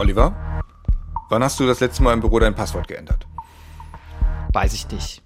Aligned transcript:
Oliver, 0.00 0.34
wann 1.28 1.44
hast 1.44 1.60
du 1.60 1.66
das 1.66 1.80
letzte 1.80 2.02
Mal 2.02 2.14
im 2.14 2.20
Büro 2.20 2.38
dein 2.38 2.54
Passwort 2.54 2.88
geändert? 2.88 3.26
Weiß 4.50 4.72
ich 4.72 4.90
nicht. 4.90 5.22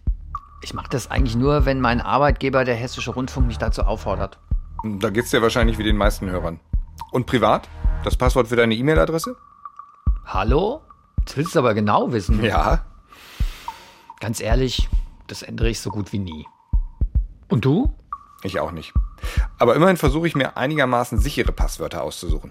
Ich 0.62 0.74
mache 0.74 0.88
das 0.90 1.08
eigentlich 1.08 1.36
nur, 1.36 1.64
wenn 1.64 1.80
mein 1.80 2.00
Arbeitgeber, 2.00 2.64
der 2.64 2.74
Hessische 2.74 3.12
Rundfunk, 3.12 3.46
mich 3.46 3.58
dazu 3.58 3.84
auffordert. 3.84 4.40
Da 4.82 5.10
geht's 5.10 5.30
dir 5.30 5.40
wahrscheinlich 5.42 5.78
wie 5.78 5.84
den 5.84 5.96
meisten 5.96 6.28
Hörern. 6.28 6.58
Und 7.12 7.26
privat? 7.26 7.68
Das 8.02 8.16
Passwort 8.16 8.48
für 8.48 8.56
deine 8.56 8.74
E-Mail-Adresse? 8.74 9.36
Hallo? 10.26 10.80
Das 11.24 11.36
willst 11.36 11.54
du 11.54 11.60
aber 11.60 11.74
genau 11.74 12.10
wissen. 12.10 12.42
Ja. 12.42 12.84
Ganz 14.18 14.40
ehrlich, 14.40 14.88
das 15.28 15.42
ändere 15.42 15.68
ich 15.68 15.80
so 15.80 15.90
gut 15.90 16.12
wie 16.12 16.18
nie. 16.18 16.48
Und 17.48 17.64
du? 17.64 17.94
Ich 18.42 18.58
auch 18.58 18.72
nicht. 18.72 18.92
Aber 19.56 19.76
immerhin 19.76 19.96
versuche 19.96 20.26
ich 20.26 20.34
mir 20.34 20.56
einigermaßen 20.56 21.20
sichere 21.20 21.52
Passwörter 21.52 22.02
auszusuchen. 22.02 22.50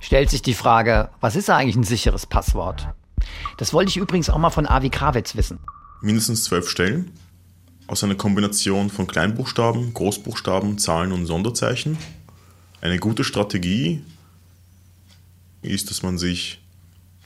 Stellt 0.00 0.30
sich 0.30 0.42
die 0.42 0.54
Frage, 0.54 1.10
was 1.20 1.36
ist 1.36 1.50
eigentlich 1.50 1.76
ein 1.76 1.84
sicheres 1.84 2.26
Passwort? 2.26 2.88
Das 3.56 3.72
wollte 3.72 3.90
ich 3.90 3.96
übrigens 3.96 4.30
auch 4.30 4.38
mal 4.38 4.50
von 4.50 4.66
Avi 4.68 4.90
Krawitz 4.90 5.36
wissen. 5.36 5.58
Mindestens 6.00 6.44
zwölf 6.44 6.68
Stellen 6.68 7.12
aus 7.88 8.04
einer 8.04 8.14
Kombination 8.14 8.90
von 8.90 9.06
Kleinbuchstaben, 9.06 9.94
Großbuchstaben, 9.94 10.78
Zahlen 10.78 11.12
und 11.12 11.26
Sonderzeichen. 11.26 11.98
Eine 12.80 12.98
gute 12.98 13.24
Strategie 13.24 14.02
ist, 15.62 15.90
dass 15.90 16.02
man 16.02 16.18
sich 16.18 16.60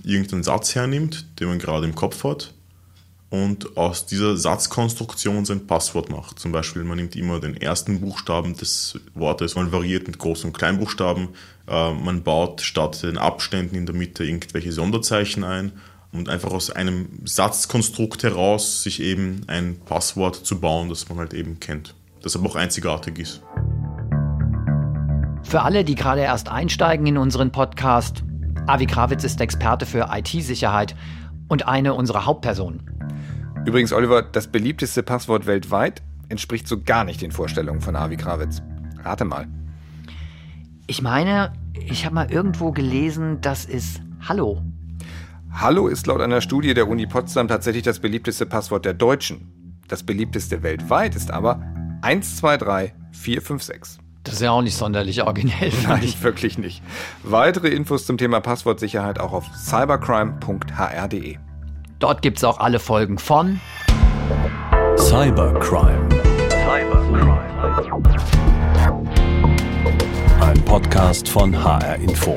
irgendeinen 0.04 0.42
Satz 0.42 0.74
hernimmt, 0.74 1.26
den 1.38 1.48
man 1.48 1.58
gerade 1.58 1.86
im 1.86 1.94
Kopf 1.94 2.24
hat, 2.24 2.54
und 3.32 3.78
aus 3.78 4.04
dieser 4.04 4.36
Satzkonstruktion 4.36 5.46
sein 5.46 5.66
Passwort 5.66 6.10
macht. 6.10 6.38
Zum 6.38 6.52
Beispiel, 6.52 6.84
man 6.84 6.98
nimmt 6.98 7.16
immer 7.16 7.40
den 7.40 7.56
ersten 7.56 7.98
Buchstaben 7.98 8.54
des 8.54 9.00
Wortes, 9.14 9.56
man 9.56 9.72
variiert 9.72 10.06
mit 10.06 10.18
Groß- 10.18 10.44
und 10.44 10.52
Kleinbuchstaben, 10.52 11.28
äh, 11.66 11.94
man 11.94 12.22
baut 12.24 12.60
statt 12.60 13.02
den 13.02 13.16
Abständen 13.16 13.74
in 13.74 13.86
der 13.86 13.94
Mitte 13.94 14.22
irgendwelche 14.22 14.70
Sonderzeichen 14.70 15.44
ein 15.44 15.72
und 16.12 16.28
einfach 16.28 16.50
aus 16.50 16.68
einem 16.68 17.08
Satzkonstrukt 17.24 18.22
heraus 18.22 18.82
sich 18.82 19.00
eben 19.00 19.40
ein 19.46 19.80
Passwort 19.86 20.36
zu 20.36 20.60
bauen, 20.60 20.90
das 20.90 21.08
man 21.08 21.16
halt 21.16 21.32
eben 21.32 21.58
kennt, 21.58 21.94
das 22.20 22.36
aber 22.36 22.50
auch 22.50 22.56
einzigartig 22.56 23.18
ist. 23.18 23.40
Für 25.42 25.62
alle, 25.62 25.84
die 25.84 25.94
gerade 25.94 26.20
erst 26.20 26.50
einsteigen 26.50 27.06
in 27.06 27.16
unseren 27.16 27.50
Podcast, 27.50 28.24
Avi 28.66 28.84
Krawitz 28.84 29.24
ist 29.24 29.40
Experte 29.40 29.86
für 29.86 30.10
IT-Sicherheit 30.12 30.94
und 31.48 31.66
eine 31.66 31.94
unserer 31.94 32.26
Hauptpersonen. 32.26 32.91
Übrigens, 33.64 33.92
Oliver, 33.92 34.22
das 34.22 34.48
beliebteste 34.48 35.04
Passwort 35.04 35.46
weltweit 35.46 36.02
entspricht 36.28 36.66
so 36.66 36.82
gar 36.82 37.04
nicht 37.04 37.22
den 37.22 37.30
Vorstellungen 37.30 37.80
von 37.80 37.94
Avi 37.94 38.16
Krawitz. 38.16 38.60
Rate 39.04 39.24
mal. 39.24 39.46
Ich 40.88 41.00
meine, 41.00 41.52
ich 41.74 42.04
habe 42.04 42.16
mal 42.16 42.28
irgendwo 42.30 42.72
gelesen, 42.72 43.40
das 43.40 43.64
ist 43.64 44.02
Hallo. 44.26 44.60
Hallo 45.52 45.86
ist 45.86 46.08
laut 46.08 46.20
einer 46.20 46.40
Studie 46.40 46.74
der 46.74 46.88
Uni 46.88 47.06
Potsdam 47.06 47.46
tatsächlich 47.46 47.84
das 47.84 48.00
beliebteste 48.00 48.46
Passwort 48.46 48.84
der 48.84 48.94
Deutschen. 48.94 49.80
Das 49.86 50.02
beliebteste 50.02 50.64
weltweit 50.64 51.14
ist 51.14 51.30
aber 51.30 51.62
123456. 52.02 54.00
Das 54.24 54.34
ist 54.34 54.40
ja 54.40 54.50
auch 54.50 54.62
nicht 54.62 54.76
sonderlich 54.76 55.22
originell. 55.22 55.72
Nein, 55.86 56.02
ich. 56.02 56.20
wirklich 56.22 56.58
nicht. 56.58 56.82
Weitere 57.22 57.68
Infos 57.68 58.06
zum 58.06 58.18
Thema 58.18 58.40
Passwortsicherheit 58.40 59.20
auch 59.20 59.32
auf 59.32 59.46
cybercrime.hr.de. 59.54 61.38
Dort 62.02 62.20
gibt 62.20 62.38
es 62.38 62.42
auch 62.42 62.58
alle 62.58 62.80
Folgen 62.80 63.16
von 63.16 63.60
Cybercrime. 64.96 66.08
Ein 70.40 70.64
Podcast 70.64 71.28
von 71.28 71.56
HR 71.62 71.94
Info. 71.94 72.36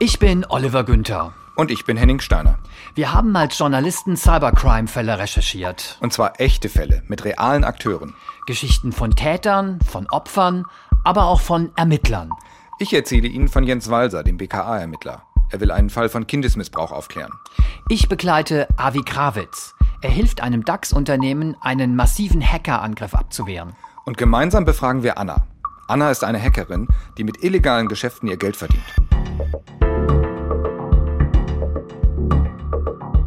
Ich 0.00 0.18
bin 0.18 0.44
Oliver 0.48 0.82
Günther. 0.82 1.34
Und 1.56 1.70
ich 1.70 1.84
bin 1.84 1.96
Henning 1.96 2.20
Steiner. 2.20 2.58
Wir 2.94 3.12
haben 3.12 3.34
als 3.36 3.58
Journalisten 3.58 4.16
Cybercrime-Fälle 4.16 5.18
recherchiert. 5.18 5.98
Und 6.00 6.12
zwar 6.12 6.40
echte 6.40 6.68
Fälle 6.68 7.02
mit 7.06 7.24
realen 7.24 7.62
Akteuren. 7.62 8.14
Geschichten 8.46 8.90
von 8.90 9.14
Tätern, 9.14 9.78
von 9.88 10.08
Opfern, 10.10 10.64
aber 11.04 11.26
auch 11.26 11.40
von 11.40 11.70
Ermittlern. 11.76 12.30
Ich 12.80 12.92
erzähle 12.92 13.28
Ihnen 13.28 13.48
von 13.48 13.64
Jens 13.64 13.88
Walser, 13.88 14.24
dem 14.24 14.36
BKA-Ermittler. 14.36 15.22
Er 15.50 15.60
will 15.60 15.70
einen 15.70 15.90
Fall 15.90 16.08
von 16.08 16.26
Kindesmissbrauch 16.26 16.90
aufklären. 16.90 17.32
Ich 17.88 18.08
begleite 18.08 18.66
Avi 18.76 19.02
Krawitz. 19.02 19.74
Er 20.00 20.10
hilft 20.10 20.40
einem 20.40 20.64
DAX-Unternehmen, 20.64 21.56
einen 21.60 21.94
massiven 21.94 22.42
Hackerangriff 22.42 23.14
abzuwehren. 23.14 23.76
Und 24.04 24.18
gemeinsam 24.18 24.64
befragen 24.64 25.04
wir 25.04 25.18
Anna. 25.18 25.46
Anna 25.86 26.10
ist 26.10 26.24
eine 26.24 26.42
Hackerin, 26.42 26.88
die 27.16 27.24
mit 27.24 27.44
illegalen 27.44 27.88
Geschäften 27.88 28.28
ihr 28.28 28.38
Geld 28.38 28.56
verdient. 28.56 28.82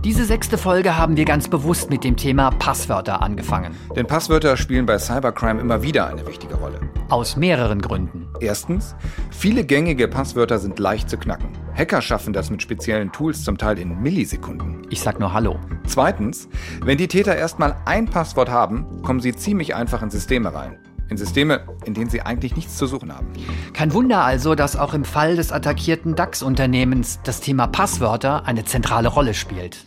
Diese 0.07 0.23
sechste 0.23 0.57
Folge 0.57 0.95
haben 0.95 1.17
wir 1.17 1.25
ganz 1.25 1.49
bewusst 1.49 1.89
mit 1.89 2.05
dem 2.05 2.15
Thema 2.15 2.51
Passwörter 2.51 3.21
angefangen. 3.21 3.75
Denn 3.93 4.07
Passwörter 4.07 4.55
spielen 4.55 4.85
bei 4.85 4.97
Cybercrime 4.97 5.59
immer 5.59 5.83
wieder 5.83 6.07
eine 6.07 6.25
wichtige 6.25 6.55
Rolle. 6.55 6.79
Aus 7.09 7.35
mehreren 7.35 7.81
Gründen. 7.81 8.25
Erstens, 8.39 8.95
viele 9.31 9.65
gängige 9.65 10.07
Passwörter 10.07 10.59
sind 10.59 10.79
leicht 10.79 11.09
zu 11.09 11.17
knacken. 11.17 11.49
Hacker 11.75 12.01
schaffen 12.01 12.31
das 12.31 12.49
mit 12.49 12.61
speziellen 12.61 13.11
Tools 13.11 13.43
zum 13.43 13.57
Teil 13.57 13.79
in 13.79 14.01
Millisekunden. 14.01 14.87
Ich 14.89 15.01
sag 15.01 15.19
nur 15.19 15.33
Hallo. 15.33 15.59
Zweitens, 15.85 16.47
wenn 16.81 16.97
die 16.97 17.09
Täter 17.09 17.35
erstmal 17.35 17.75
ein 17.83 18.05
Passwort 18.05 18.49
haben, 18.49 19.01
kommen 19.01 19.19
sie 19.19 19.35
ziemlich 19.35 19.75
einfach 19.75 20.01
in 20.01 20.09
Systeme 20.09 20.53
rein. 20.55 20.79
In 21.09 21.17
Systeme, 21.17 21.61
in 21.85 21.93
denen 21.93 22.09
sie 22.09 22.21
eigentlich 22.21 22.55
nichts 22.55 22.77
zu 22.77 22.85
suchen 22.85 23.15
haben. 23.15 23.27
Kein 23.73 23.93
Wunder 23.93 24.23
also, 24.23 24.55
dass 24.55 24.75
auch 24.75 24.93
im 24.93 25.05
Fall 25.05 25.35
des 25.35 25.51
attackierten 25.51 26.15
DAX-Unternehmens 26.15 27.19
das 27.23 27.39
Thema 27.39 27.67
Passwörter 27.67 28.45
eine 28.45 28.65
zentrale 28.65 29.07
Rolle 29.07 29.33
spielt. 29.33 29.85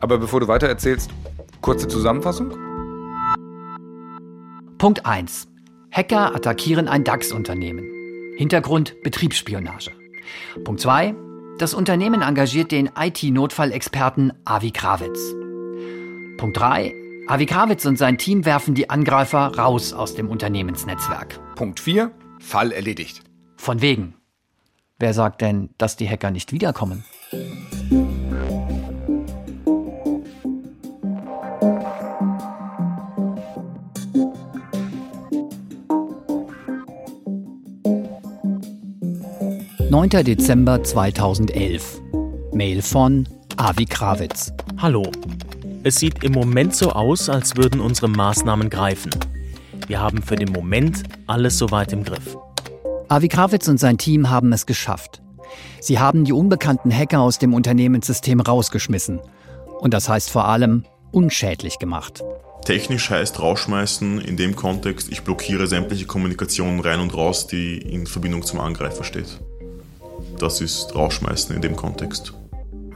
Aber 0.00 0.18
bevor 0.18 0.40
du 0.40 0.48
weiter 0.48 0.68
erzählst, 0.68 1.10
kurze 1.60 1.88
Zusammenfassung? 1.88 2.52
Punkt 4.78 5.06
1. 5.06 5.48
Hacker 5.90 6.34
attackieren 6.34 6.88
ein 6.88 7.04
DAX-Unternehmen. 7.04 7.84
Hintergrund 8.36 8.96
Betriebsspionage. 9.02 9.92
Punkt 10.64 10.80
2. 10.80 11.14
Das 11.58 11.72
Unternehmen 11.72 12.22
engagiert 12.22 12.72
den 12.72 12.90
IT-Notfallexperten 12.98 14.32
Avi 14.44 14.72
Krawitz. 14.72 15.34
Punkt 16.36 16.58
3. 16.58 17.03
Avi 17.26 17.46
Krawitz 17.46 17.86
und 17.86 17.96
sein 17.96 18.18
Team 18.18 18.44
werfen 18.44 18.74
die 18.74 18.90
Angreifer 18.90 19.56
raus 19.56 19.94
aus 19.94 20.14
dem 20.14 20.28
Unternehmensnetzwerk. 20.28 21.40
Punkt 21.54 21.80
4, 21.80 22.10
Fall 22.38 22.70
erledigt. 22.70 23.22
Von 23.56 23.80
wegen. 23.80 24.14
Wer 24.98 25.14
sagt 25.14 25.40
denn, 25.40 25.70
dass 25.78 25.96
die 25.96 26.08
Hacker 26.08 26.30
nicht 26.30 26.52
wiederkommen? 26.52 27.02
Neunter 39.88 40.24
Dezember 40.24 40.82
2011. 40.84 42.02
Mail 42.52 42.82
von 42.82 43.26
Avi 43.56 43.86
Krawitz. 43.86 44.52
Hallo. 44.78 45.04
Es 45.86 45.96
sieht 45.96 46.24
im 46.24 46.32
Moment 46.32 46.74
so 46.74 46.92
aus, 46.92 47.28
als 47.28 47.58
würden 47.58 47.78
unsere 47.78 48.08
Maßnahmen 48.08 48.70
greifen. 48.70 49.10
Wir 49.86 50.00
haben 50.00 50.22
für 50.22 50.34
den 50.34 50.50
Moment 50.50 51.02
alles 51.26 51.58
soweit 51.58 51.92
im 51.92 52.04
Griff. 52.04 52.38
Avi 53.10 53.28
Krawitz 53.28 53.68
und 53.68 53.78
sein 53.78 53.98
Team 53.98 54.30
haben 54.30 54.50
es 54.54 54.64
geschafft. 54.64 55.20
Sie 55.82 55.98
haben 55.98 56.24
die 56.24 56.32
unbekannten 56.32 56.90
Hacker 56.90 57.20
aus 57.20 57.38
dem 57.38 57.52
Unternehmenssystem 57.52 58.40
rausgeschmissen. 58.40 59.20
Und 59.78 59.92
das 59.92 60.08
heißt 60.08 60.30
vor 60.30 60.48
allem 60.48 60.86
unschädlich 61.12 61.78
gemacht. 61.78 62.24
Technisch 62.64 63.10
heißt 63.10 63.38
rausschmeißen 63.38 64.22
in 64.22 64.38
dem 64.38 64.56
Kontext, 64.56 65.12
ich 65.12 65.20
blockiere 65.20 65.66
sämtliche 65.66 66.06
Kommunikation 66.06 66.80
rein 66.80 67.00
und 67.00 67.12
raus, 67.12 67.46
die 67.46 67.76
in 67.76 68.06
Verbindung 68.06 68.42
zum 68.42 68.58
Angreifer 68.58 69.04
steht. 69.04 69.38
Das 70.38 70.62
ist 70.62 70.94
rausschmeißen 70.94 71.54
in 71.54 71.60
dem 71.60 71.76
Kontext. 71.76 72.32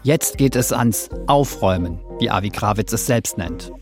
Jetzt 0.02 0.38
geht 0.38 0.56
es 0.56 0.72
ans 0.72 1.10
Aufräumen, 1.26 1.98
wie 2.20 2.30
Avi 2.30 2.50
Krawitz 2.50 2.92
es 2.92 3.06
selbst 3.06 3.36
nennt. 3.36 3.72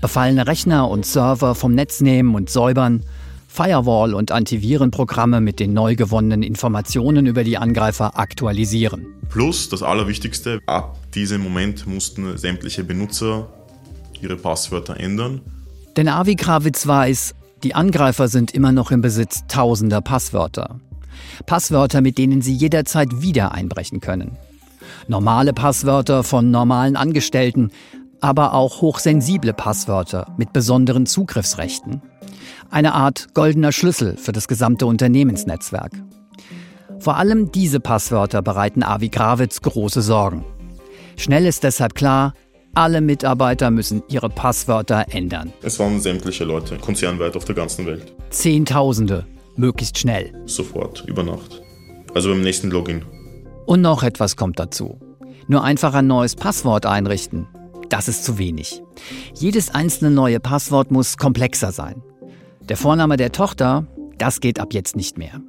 Befallene 0.00 0.46
Rechner 0.46 0.88
und 0.88 1.06
Server 1.06 1.54
vom 1.54 1.74
Netz 1.74 2.00
nehmen 2.00 2.34
und 2.34 2.50
säubern, 2.50 3.02
Firewall- 3.48 4.14
und 4.14 4.32
Antivirenprogramme 4.32 5.40
mit 5.40 5.60
den 5.60 5.72
neu 5.72 5.94
gewonnenen 5.94 6.42
Informationen 6.42 7.26
über 7.26 7.44
die 7.44 7.58
Angreifer 7.58 8.18
aktualisieren. 8.18 9.06
Plus, 9.28 9.68
das 9.68 9.82
Allerwichtigste, 9.82 10.60
ab 10.66 10.98
diesem 11.14 11.42
Moment 11.42 11.86
mussten 11.86 12.36
sämtliche 12.38 12.82
Benutzer 12.84 13.48
ihre 14.20 14.36
Passwörter 14.36 14.98
ändern. 14.98 15.42
Denn 15.96 16.08
Avi 16.08 16.36
Krawitz 16.36 16.86
weiß, 16.86 17.34
die 17.62 17.74
Angreifer 17.74 18.28
sind 18.28 18.52
immer 18.52 18.72
noch 18.72 18.90
im 18.90 19.02
Besitz 19.02 19.44
tausender 19.48 20.00
Passwörter. 20.00 20.80
Passwörter, 21.46 22.00
mit 22.00 22.18
denen 22.18 22.42
sie 22.42 22.54
jederzeit 22.54 23.22
wieder 23.22 23.52
einbrechen 23.52 24.00
können. 24.00 24.36
Normale 25.08 25.52
Passwörter 25.52 26.22
von 26.22 26.50
normalen 26.50 26.96
Angestellten, 26.96 27.70
aber 28.20 28.54
auch 28.54 28.80
hochsensible 28.80 29.52
Passwörter 29.52 30.32
mit 30.36 30.52
besonderen 30.52 31.06
Zugriffsrechten. 31.06 32.02
Eine 32.70 32.94
Art 32.94 33.34
goldener 33.34 33.72
Schlüssel 33.72 34.16
für 34.16 34.32
das 34.32 34.48
gesamte 34.48 34.86
Unternehmensnetzwerk. 34.86 35.92
Vor 37.00 37.16
allem 37.16 37.50
diese 37.50 37.80
Passwörter 37.80 38.42
bereiten 38.42 38.82
Avi 38.82 39.08
Grawitz 39.08 39.60
große 39.60 40.02
Sorgen. 40.02 40.44
Schnell 41.16 41.46
ist 41.46 41.64
deshalb 41.64 41.94
klar, 41.94 42.32
alle 42.74 43.00
Mitarbeiter 43.00 43.70
müssen 43.70 44.02
ihre 44.08 44.30
Passwörter 44.30 45.06
ändern. 45.10 45.52
Es 45.62 45.78
waren 45.78 46.00
sämtliche 46.00 46.44
Leute, 46.44 46.78
konzernweit 46.78 47.36
auf 47.36 47.44
der 47.44 47.54
ganzen 47.54 47.86
Welt. 47.86 48.14
Zehntausende, 48.30 49.26
möglichst 49.56 49.98
schnell. 49.98 50.32
Sofort, 50.46 51.04
über 51.06 51.22
Nacht. 51.22 51.60
Also 52.14 52.30
beim 52.30 52.40
nächsten 52.40 52.70
Login. 52.70 53.02
Und 53.66 53.80
noch 53.80 54.02
etwas 54.02 54.36
kommt 54.36 54.58
dazu. 54.58 54.98
Nur 55.48 55.64
einfach 55.64 55.94
ein 55.94 56.06
neues 56.06 56.36
Passwort 56.36 56.86
einrichten, 56.86 57.46
das 57.88 58.08
ist 58.08 58.24
zu 58.24 58.38
wenig. 58.38 58.82
Jedes 59.34 59.70
einzelne 59.74 60.10
neue 60.10 60.40
Passwort 60.40 60.90
muss 60.90 61.16
komplexer 61.16 61.72
sein. 61.72 62.02
Der 62.68 62.76
Vorname 62.76 63.16
der 63.16 63.32
Tochter, 63.32 63.86
das 64.18 64.40
geht 64.40 64.60
ab 64.60 64.72
jetzt 64.72 64.96
nicht 64.96 65.18
mehr 65.18 65.40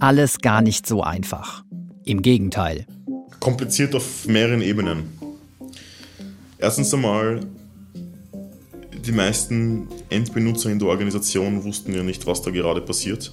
alles 0.00 0.38
gar 0.38 0.62
nicht 0.62 0.86
so 0.86 1.02
einfach. 1.02 1.64
Im 2.04 2.22
Gegenteil. 2.22 2.86
Kompliziert 3.40 3.94
auf 3.94 4.26
mehreren 4.26 4.62
Ebenen. 4.62 5.04
Erstens 6.58 6.92
einmal, 6.94 7.40
die 9.04 9.12
meisten 9.12 9.88
Endbenutzer 10.10 10.70
in 10.70 10.78
der 10.78 10.88
Organisation 10.88 11.64
wussten 11.64 11.94
ja 11.94 12.02
nicht, 12.02 12.26
was 12.26 12.42
da 12.42 12.50
gerade 12.50 12.80
passiert. 12.80 13.32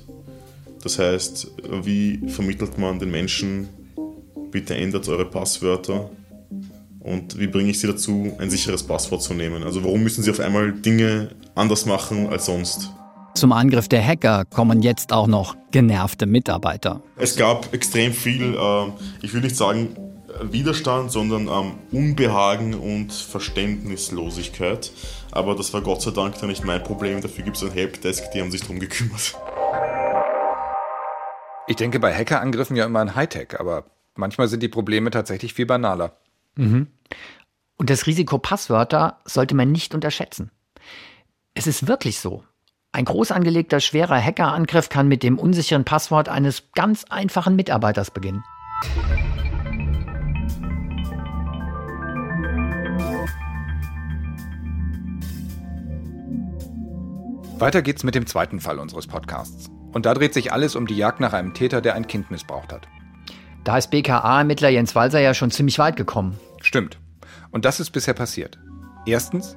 Das 0.81 0.99
heißt, 0.99 1.51
wie 1.83 2.19
vermittelt 2.27 2.77
man 2.77 2.99
den 2.99 3.11
Menschen, 3.11 3.69
bitte 4.53 4.75
ändert 4.75 5.09
eure 5.09 5.25
Passwörter 5.25 6.09
und 7.03 7.37
wie 7.37 7.47
bringe 7.47 7.69
ich 7.69 7.79
sie 7.79 7.87
dazu, 7.87 8.33
ein 8.39 8.49
sicheres 8.49 8.81
Passwort 8.83 9.21
zu 9.21 9.33
nehmen? 9.33 9.63
Also 9.63 9.83
warum 9.83 10.03
müssen 10.03 10.23
sie 10.23 10.31
auf 10.31 10.39
einmal 10.39 10.71
Dinge 10.71 11.29
anders 11.53 11.85
machen 11.85 12.29
als 12.29 12.45
sonst? 12.45 12.89
Zum 13.35 13.51
Angriff 13.51 13.89
der 13.89 14.05
Hacker 14.05 14.45
kommen 14.45 14.81
jetzt 14.81 15.11
auch 15.11 15.27
noch 15.27 15.57
genervte 15.71 16.25
Mitarbeiter. 16.25 17.01
Es 17.17 17.35
gab 17.35 17.73
extrem 17.73 18.13
viel, 18.13 18.53
äh, 18.53 18.85
ich 19.21 19.33
will 19.33 19.41
nicht 19.41 19.57
sagen 19.57 19.97
Widerstand, 20.41 21.11
sondern 21.11 21.47
ähm, 21.47 21.73
Unbehagen 21.91 22.73
und 22.73 23.11
Verständnislosigkeit. 23.11 24.91
Aber 25.31 25.55
das 25.55 25.73
war 25.73 25.81
Gott 25.81 26.01
sei 26.01 26.11
Dank 26.11 26.39
dann 26.39 26.49
nicht 26.49 26.63
mein 26.63 26.83
Problem. 26.83 27.21
Dafür 27.21 27.43
gibt 27.43 27.57
es 27.57 27.63
ein 27.63 27.71
Helpdesk, 27.71 28.31
die 28.31 28.41
haben 28.41 28.51
sich 28.51 28.61
darum 28.61 28.79
gekümmert. 28.79 29.35
Ich 31.67 31.75
denke 31.75 31.99
bei 31.99 32.13
Hackerangriffen 32.13 32.75
ja 32.75 32.85
immer 32.85 32.99
an 32.99 33.15
Hightech, 33.15 33.59
aber 33.59 33.85
manchmal 34.15 34.47
sind 34.47 34.63
die 34.63 34.69
Probleme 34.69 35.11
tatsächlich 35.11 35.53
viel 35.53 35.65
banaler. 35.65 36.17
Mhm. 36.55 36.87
Und 37.77 37.89
das 37.89 38.07
Risiko 38.07 38.37
Passwörter 38.37 39.19
sollte 39.25 39.55
man 39.55 39.71
nicht 39.71 39.93
unterschätzen. 39.93 40.51
Es 41.53 41.67
ist 41.67 41.87
wirklich 41.87 42.19
so. 42.19 42.43
Ein 42.91 43.05
groß 43.05 43.31
angelegter, 43.31 43.79
schwerer 43.79 44.21
Hackerangriff 44.21 44.89
kann 44.89 45.07
mit 45.07 45.23
dem 45.23 45.39
unsicheren 45.39 45.83
Passwort 45.83 46.29
eines 46.29 46.71
ganz 46.73 47.05
einfachen 47.05 47.55
Mitarbeiters 47.55 48.11
beginnen. 48.11 48.43
Weiter 57.57 57.81
geht's 57.81 58.03
mit 58.03 58.13
dem 58.13 58.27
zweiten 58.27 58.59
Fall 58.59 58.77
unseres 58.77 59.07
Podcasts. 59.07 59.69
Und 59.91 60.05
da 60.05 60.13
dreht 60.13 60.33
sich 60.33 60.51
alles 60.51 60.75
um 60.75 60.85
die 60.85 60.97
Jagd 60.97 61.19
nach 61.19 61.33
einem 61.33 61.53
Täter, 61.53 61.81
der 61.81 61.95
ein 61.95 62.07
Kind 62.07 62.29
missbraucht 62.29 62.73
hat. 62.73 62.87
Da 63.63 63.77
ist 63.77 63.91
BKA-Ermittler 63.91 64.69
Jens 64.69 64.93
Walser 64.93 65.19
ja 65.19 65.33
schon 65.33 65.51
ziemlich 65.51 65.79
weit 65.79 65.95
gekommen. 65.95 66.37
Stimmt. 66.61 66.99
Und 67.51 67.65
das 67.65 67.79
ist 67.79 67.91
bisher 67.91 68.13
passiert. 68.13 68.59
Erstens, 69.05 69.55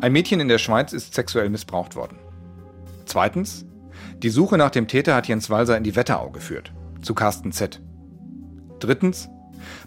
ein 0.00 0.12
Mädchen 0.12 0.40
in 0.40 0.48
der 0.48 0.58
Schweiz 0.58 0.92
ist 0.92 1.14
sexuell 1.14 1.50
missbraucht 1.50 1.96
worden. 1.96 2.18
Zweitens, 3.06 3.66
die 4.18 4.30
Suche 4.30 4.56
nach 4.56 4.70
dem 4.70 4.86
Täter 4.86 5.14
hat 5.14 5.26
Jens 5.26 5.50
Walser 5.50 5.76
in 5.76 5.84
die 5.84 5.96
Wetterau 5.96 6.30
geführt, 6.30 6.72
zu 7.02 7.14
Carsten 7.14 7.52
Z. 7.52 7.80
Drittens, 8.78 9.28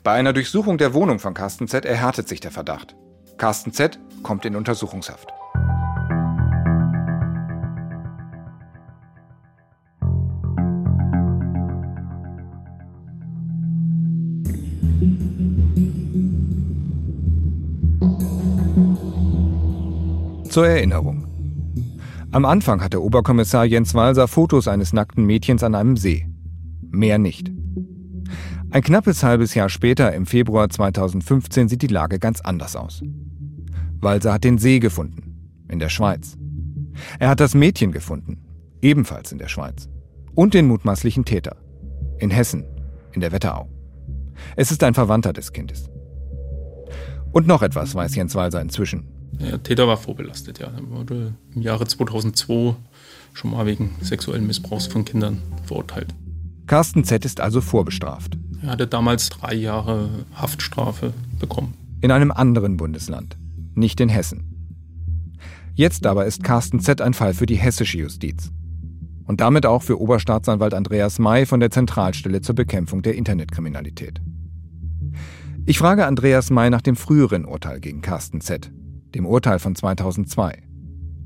bei 0.03 0.11
einer 0.11 0.33
Durchsuchung 0.33 0.77
der 0.77 0.93
Wohnung 0.93 1.19
von 1.19 1.33
Carsten 1.33 1.67
Z 1.67 1.85
erhärtet 1.85 2.27
sich 2.27 2.39
der 2.39 2.51
Verdacht. 2.51 2.95
Carsten 3.37 3.71
Z 3.71 3.97
kommt 4.23 4.45
in 4.45 4.55
Untersuchungshaft. 4.55 5.29
Zur 20.53 20.67
Erinnerung. 20.67 21.25
Am 22.29 22.45
Anfang 22.45 22.79
hatte 22.79 23.01
Oberkommissar 23.01 23.65
Jens 23.65 23.95
Walser 23.95 24.27
Fotos 24.27 24.67
eines 24.67 24.93
nackten 24.93 25.25
Mädchens 25.25 25.63
an 25.63 25.73
einem 25.73 25.97
See. 25.97 26.27
Mehr 26.91 27.17
nicht. 27.17 27.51
Ein 28.69 28.83
knappes 28.83 29.23
halbes 29.23 29.55
Jahr 29.55 29.69
später, 29.69 30.13
im 30.13 30.27
Februar 30.27 30.69
2015, 30.69 31.69
sieht 31.69 31.81
die 31.81 31.87
Lage 31.87 32.19
ganz 32.19 32.39
anders 32.39 32.75
aus. 32.75 33.01
Walser 33.99 34.33
hat 34.33 34.43
den 34.43 34.59
See 34.59 34.77
gefunden, 34.77 35.63
in 35.69 35.79
der 35.79 35.89
Schweiz. 35.89 36.37
Er 37.17 37.29
hat 37.29 37.39
das 37.39 37.55
Mädchen 37.55 37.91
gefunden, 37.91 38.45
ebenfalls 38.79 39.31
in 39.31 39.39
der 39.39 39.47
Schweiz. 39.47 39.89
Und 40.35 40.53
den 40.53 40.67
mutmaßlichen 40.67 41.25
Täter, 41.25 41.55
in 42.19 42.29
Hessen, 42.29 42.63
in 43.11 43.21
der 43.21 43.31
Wetterau. 43.31 43.69
Es 44.55 44.69
ist 44.69 44.83
ein 44.83 44.93
Verwandter 44.93 45.33
des 45.33 45.51
Kindes. 45.51 45.89
Und 47.31 47.47
noch 47.47 47.63
etwas 47.63 47.95
weiß 47.95 48.13
Jens 48.13 48.35
Walser 48.35 48.61
inzwischen. 48.61 49.22
Der 49.39 49.61
Täter 49.61 49.87
war 49.87 49.97
vorbelastet, 49.97 50.59
ja. 50.59 50.67
Er 50.67 50.89
wurde 50.89 51.33
im 51.55 51.61
Jahre 51.61 51.85
2002 51.87 52.75
schon 53.33 53.51
mal 53.51 53.65
wegen 53.65 53.95
sexuellen 54.01 54.47
Missbrauchs 54.47 54.87
von 54.87 55.05
Kindern 55.05 55.41
verurteilt. 55.65 56.13
Carsten 56.67 57.03
Z. 57.03 57.25
ist 57.25 57.41
also 57.41 57.61
vorbestraft. 57.61 58.37
Er 58.61 58.69
hatte 58.69 58.87
damals 58.87 59.29
drei 59.29 59.53
Jahre 59.53 60.09
Haftstrafe 60.33 61.13
bekommen. 61.39 61.73
In 62.01 62.11
einem 62.11 62.31
anderen 62.31 62.77
Bundesland, 62.77 63.37
nicht 63.75 63.99
in 63.99 64.09
Hessen. 64.09 64.49
Jetzt 65.75 66.05
aber 66.05 66.25
ist 66.25 66.43
Carsten 66.43 66.79
Z. 66.79 67.01
ein 67.01 67.13
Fall 67.13 67.33
für 67.33 67.45
die 67.45 67.55
hessische 67.55 67.97
Justiz. 67.97 68.51
Und 69.25 69.41
damit 69.41 69.65
auch 69.65 69.81
für 69.81 69.99
Oberstaatsanwalt 69.99 70.73
Andreas 70.73 71.17
May 71.17 71.45
von 71.45 71.59
der 71.59 71.71
Zentralstelle 71.71 72.41
zur 72.41 72.55
Bekämpfung 72.55 73.01
der 73.01 73.15
Internetkriminalität. 73.15 74.21
Ich 75.65 75.77
frage 75.77 76.05
Andreas 76.05 76.49
May 76.49 76.69
nach 76.69 76.81
dem 76.81 76.95
früheren 76.95 77.45
Urteil 77.45 77.79
gegen 77.79 78.01
Carsten 78.01 78.41
Z 78.41 78.71
dem 79.15 79.25
Urteil 79.25 79.59
von 79.59 79.75
2002. 79.75 80.63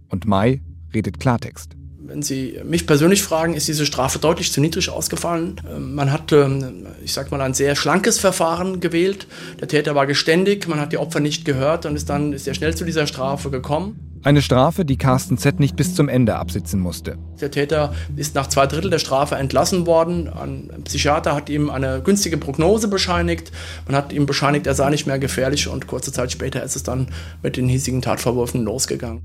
Und 0.10 0.25
Mai 0.25 0.62
redet 0.94 1.20
Klartext. 1.20 1.77
Wenn 2.00 2.22
Sie 2.22 2.58
mich 2.63 2.88
persönlich 2.88 3.22
fragen, 3.22 3.53
ist 3.53 3.67
diese 3.67 3.86
Strafe 3.86 4.17
deutlich 4.17 4.53
zu 4.53 4.62
niedrig 4.62 4.89
ausgefallen. 4.89 5.60
Ähm, 5.70 5.94
man 5.94 6.12
hat, 6.12 6.32
ähm, 6.32 6.86
ich 7.03 7.12
sag 7.12 7.32
mal, 7.32 7.41
ein 7.41 7.53
sehr 7.53 7.75
schlankes 7.75 8.17
Verfahren 8.17 8.79
gewählt. 8.79 9.27
Der 9.60 9.67
Täter 9.67 9.94
war 9.94 10.08
geständig, 10.08 10.67
man 10.70 10.79
hat 10.79 10.94
die 10.94 10.98
Opfer 10.98 11.20
nicht 11.20 11.44
gehört 11.44 11.86
und 11.86 11.98
ist 11.98 12.10
dann 12.10 12.38
sehr 12.38 12.53
schnell 12.53 12.75
zu 12.75 12.86
dieser 12.86 13.08
Strafe 13.08 13.50
gekommen. 13.50 14.06
Eine 14.24 14.41
Strafe, 14.41 14.83
die 14.83 14.97
Carsten 14.97 15.38
Z 15.38 15.59
nicht 15.59 15.75
bis 15.75 15.95
zum 15.95 16.09
Ende 16.09 16.36
absitzen 16.36 16.79
musste. 16.79 17.17
Der 17.39 17.51
Täter 17.51 17.93
ist 18.15 18.36
nach 18.36 18.47
zwei 18.47 18.67
Drittel 18.67 18.89
der 18.89 19.00
Strafe 19.00 19.36
entlassen 19.36 19.86
worden. 19.86 20.27
Ein 20.27 20.83
Psychiater 20.86 21.36
hat 21.36 21.50
ihm 21.50 21.69
eine 21.69 22.01
günstige 22.01 22.38
Prognose 22.38 22.88
bescheinigt. 22.88 23.51
Man 23.86 23.95
hat 23.95 24.12
ihm 24.12 24.25
bescheinigt, 24.25 24.67
er 24.67 24.74
sei 24.74 24.89
nicht 24.89 25.07
mehr 25.07 25.19
gefährlich 25.19 25.67
und 25.67 25.88
kurze 25.88 26.12
Zeit 26.12 26.31
später 26.31 26.63
ist 26.63 26.75
es 26.75 26.83
dann 26.83 27.07
mit 27.43 27.57
den 27.57 27.67
hiesigen 27.67 28.01
Tatvorwürfen 28.01 28.63
losgegangen. 28.63 29.21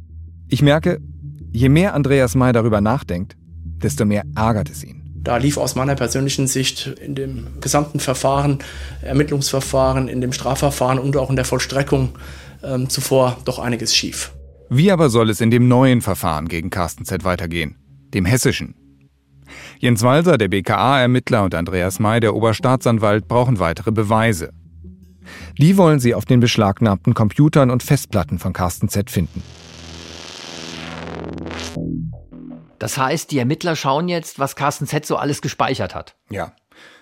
Ich 0.49 0.62
merke, 0.62 1.00
je 1.50 1.68
mehr 1.68 1.94
Andreas 1.94 2.34
May 2.34 2.52
darüber 2.52 2.80
nachdenkt, 2.80 3.37
desto 3.82 4.04
mehr 4.04 4.25
ärgert 4.37 4.70
es 4.70 4.84
ihn. 4.84 5.02
Da 5.25 5.37
lief 5.37 5.56
aus 5.56 5.76
meiner 5.76 5.94
persönlichen 5.94 6.49
Sicht 6.49 6.94
in 7.00 7.14
dem 7.14 7.61
gesamten 7.61 8.00
Verfahren, 8.00 8.58
Ermittlungsverfahren, 9.02 10.08
in 10.08 10.20
dem 10.20 10.32
Strafverfahren 10.32 10.99
und 10.99 11.16
auch 11.16 11.30
in 11.30 11.37
der 11.37 11.44
Vollstreckung 11.44 12.11
äh, 12.62 12.87
zuvor 12.88 13.38
doch 13.44 13.61
einiges 13.61 13.94
schief. 13.94 14.32
Wie 14.74 14.90
aber 14.90 15.10
soll 15.10 15.28
es 15.28 15.42
in 15.42 15.50
dem 15.50 15.68
neuen 15.68 16.00
Verfahren 16.00 16.48
gegen 16.48 16.70
Carsten 16.70 17.04
Z 17.04 17.24
weitergehen? 17.24 17.76
Dem 18.14 18.24
hessischen? 18.24 18.74
Jens 19.78 20.02
Walser, 20.02 20.38
der 20.38 20.48
BKA-Ermittler 20.48 21.44
und 21.44 21.54
Andreas 21.54 22.00
May, 22.00 22.20
der 22.20 22.34
Oberstaatsanwalt, 22.34 23.28
brauchen 23.28 23.58
weitere 23.58 23.92
Beweise. 23.92 24.54
Die 25.58 25.76
wollen 25.76 26.00
sie 26.00 26.14
auf 26.14 26.24
den 26.24 26.40
beschlagnahmten 26.40 27.12
Computern 27.12 27.68
und 27.68 27.82
Festplatten 27.82 28.38
von 28.38 28.54
Carsten 28.54 28.88
Z 28.88 29.10
finden. 29.10 29.42
Das 32.78 32.96
heißt, 32.96 33.30
die 33.30 33.40
Ermittler 33.40 33.76
schauen 33.76 34.08
jetzt, 34.08 34.38
was 34.38 34.56
Carsten 34.56 34.86
Z 34.86 35.04
so 35.04 35.16
alles 35.16 35.42
gespeichert 35.42 35.94
hat. 35.94 36.16
Ja. 36.30 36.54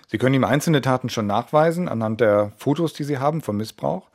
Sie 0.07 0.17
können 0.17 0.35
ihm 0.35 0.43
einzelne 0.43 0.81
Taten 0.81 1.07
schon 1.07 1.25
nachweisen, 1.25 1.87
anhand 1.87 2.19
der 2.19 2.51
Fotos, 2.57 2.91
die 2.91 3.05
sie 3.05 3.19
haben 3.19 3.39
vom 3.39 3.55
Missbrauch. 3.55 4.09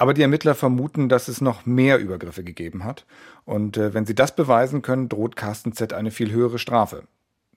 Aber 0.00 0.14
die 0.14 0.22
Ermittler 0.22 0.54
vermuten, 0.54 1.10
dass 1.10 1.28
es 1.28 1.42
noch 1.42 1.66
mehr 1.66 1.98
Übergriffe 1.98 2.42
gegeben 2.42 2.84
hat. 2.84 3.04
Und 3.44 3.76
äh, 3.76 3.92
wenn 3.92 4.06
sie 4.06 4.14
das 4.14 4.34
beweisen 4.34 4.80
können, 4.80 5.10
droht 5.10 5.36
Carsten 5.36 5.74
Z 5.74 5.92
eine 5.92 6.10
viel 6.10 6.32
höhere 6.32 6.58
Strafe. 6.58 7.02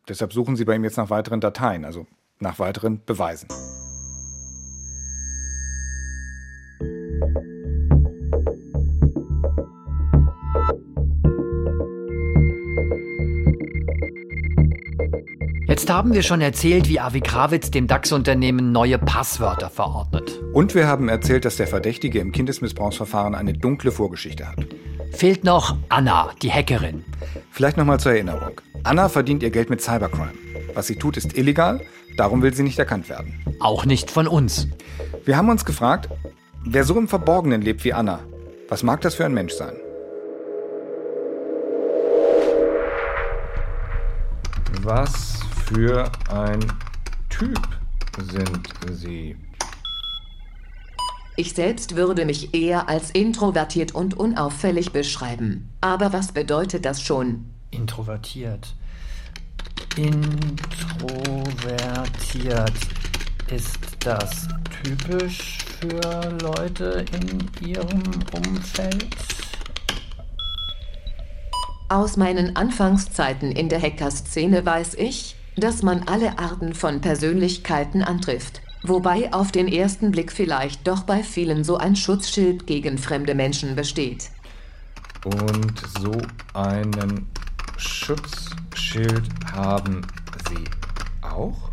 Deshalb 0.09 0.33
suchen 0.33 0.57
sie 0.57 0.65
bei 0.65 0.75
ihm 0.75 0.83
jetzt 0.83 0.97
nach 0.97 1.09
weiteren 1.09 1.39
Dateien, 1.39 1.85
also 1.85 2.05
nach 2.39 2.59
weiteren 2.59 3.01
Beweisen. 3.05 3.47
Zuletzt 15.83 15.97
haben 15.97 16.13
wir 16.13 16.23
schon 16.23 16.39
erzählt, 16.39 16.87
wie 16.87 17.01
Avi 17.01 17.19
Krawitz 17.19 17.69
dem 17.69 17.87
DAX-Unternehmen 17.87 18.71
neue 18.71 18.97
Passwörter 18.97 19.69
verordnet. 19.69 20.39
Und 20.53 20.75
wir 20.75 20.87
haben 20.87 21.09
erzählt, 21.09 21.43
dass 21.43 21.57
der 21.57 21.67
Verdächtige 21.67 22.19
im 22.19 22.31
Kindesmissbrauchsverfahren 22.31 23.35
eine 23.35 23.51
dunkle 23.51 23.91
Vorgeschichte 23.91 24.47
hat. 24.47 24.65
Fehlt 25.11 25.43
noch 25.43 25.75
Anna, 25.89 26.29
die 26.41 26.49
Hackerin. 26.49 27.03
Vielleicht 27.51 27.75
nochmal 27.75 27.99
zur 27.99 28.13
Erinnerung. 28.13 28.61
Anna 28.83 29.09
verdient 29.09 29.43
ihr 29.43 29.49
Geld 29.49 29.69
mit 29.69 29.81
Cybercrime. 29.81 30.31
Was 30.73 30.87
sie 30.87 30.95
tut, 30.95 31.17
ist 31.17 31.37
illegal, 31.37 31.81
darum 32.15 32.41
will 32.41 32.53
sie 32.53 32.63
nicht 32.63 32.79
erkannt 32.79 33.09
werden. 33.09 33.43
Auch 33.59 33.83
nicht 33.85 34.09
von 34.09 34.25
uns. 34.25 34.69
Wir 35.25 35.35
haben 35.35 35.49
uns 35.49 35.65
gefragt, 35.65 36.07
wer 36.63 36.85
so 36.85 36.97
im 36.97 37.09
Verborgenen 37.09 37.61
lebt 37.61 37.83
wie 37.83 37.91
Anna, 37.91 38.21
was 38.69 38.83
mag 38.83 39.01
das 39.01 39.15
für 39.15 39.25
ein 39.25 39.33
Mensch 39.33 39.51
sein? 39.51 39.75
Was 44.81 45.42
für 45.65 46.11
ein 46.29 46.59
Typ 47.29 47.59
sind 48.17 48.69
Sie? 48.91 49.35
Ich 51.35 51.53
selbst 51.53 51.95
würde 51.95 52.25
mich 52.25 52.53
eher 52.53 52.89
als 52.89 53.09
introvertiert 53.11 53.95
und 53.95 54.13
unauffällig 54.13 54.91
beschreiben. 54.91 55.69
Aber 55.81 56.13
was 56.13 56.31
bedeutet 56.31 56.85
das 56.85 57.01
schon? 57.01 57.45
Introvertiert. 57.71 58.75
Introvertiert. 59.97 62.73
Ist 63.49 63.79
das 63.99 64.47
typisch 64.83 65.57
für 65.79 66.37
Leute 66.41 67.03
in 67.11 67.49
Ihrem 67.67 68.03
Umfeld? 68.33 69.15
Aus 71.89 72.15
meinen 72.17 72.55
Anfangszeiten 72.55 73.51
in 73.51 73.69
der 73.69 73.81
Hackerszene 73.81 74.63
weiß 74.65 74.95
ich, 74.95 75.35
dass 75.55 75.83
man 75.83 76.03
alle 76.07 76.39
Arten 76.39 76.73
von 76.73 77.01
Persönlichkeiten 77.01 78.01
antrifft. 78.01 78.61
Wobei 78.83 79.33
auf 79.33 79.51
den 79.51 79.67
ersten 79.67 80.11
Blick 80.11 80.31
vielleicht 80.31 80.87
doch 80.87 81.03
bei 81.03 81.23
vielen 81.23 81.63
so 81.63 81.77
ein 81.77 81.95
Schutzschild 81.95 82.67
gegen 82.67 82.97
fremde 82.97 83.33
Menschen 83.33 83.75
besteht. 83.75 84.29
Und 85.23 85.81
so 86.01 86.11
einen 86.53 87.27
Schutzschild 87.77 89.23
haben 89.53 90.05
Sie 90.49 90.63
auch? 91.21 91.71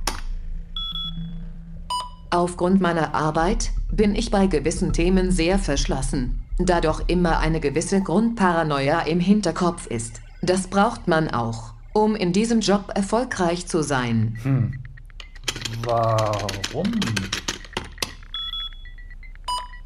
Aufgrund 2.31 2.81
meiner 2.81 3.13
Arbeit 3.13 3.73
bin 3.91 4.15
ich 4.15 4.31
bei 4.31 4.47
gewissen 4.47 4.93
Themen 4.93 5.33
sehr 5.33 5.59
verschlossen, 5.59 6.43
da 6.59 6.81
doch 6.81 7.09
immer 7.09 7.41
eine 7.41 7.59
gewisse 7.59 8.01
Grundparanoia 8.01 9.01
im 9.01 9.19
Hinterkopf 9.19 9.89
ist. 9.89 10.21
Das 10.41 10.69
braucht 10.69 11.09
man 11.09 11.29
auch, 11.29 11.70
um 11.93 12.17
in 12.17 12.33
diesem 12.33 12.61
Job 12.61 12.93
erfolgreich 12.95 13.67
zu 13.67 13.83
sein. 13.83 14.39
Hm. 14.43 14.73
Warum? 15.85 17.01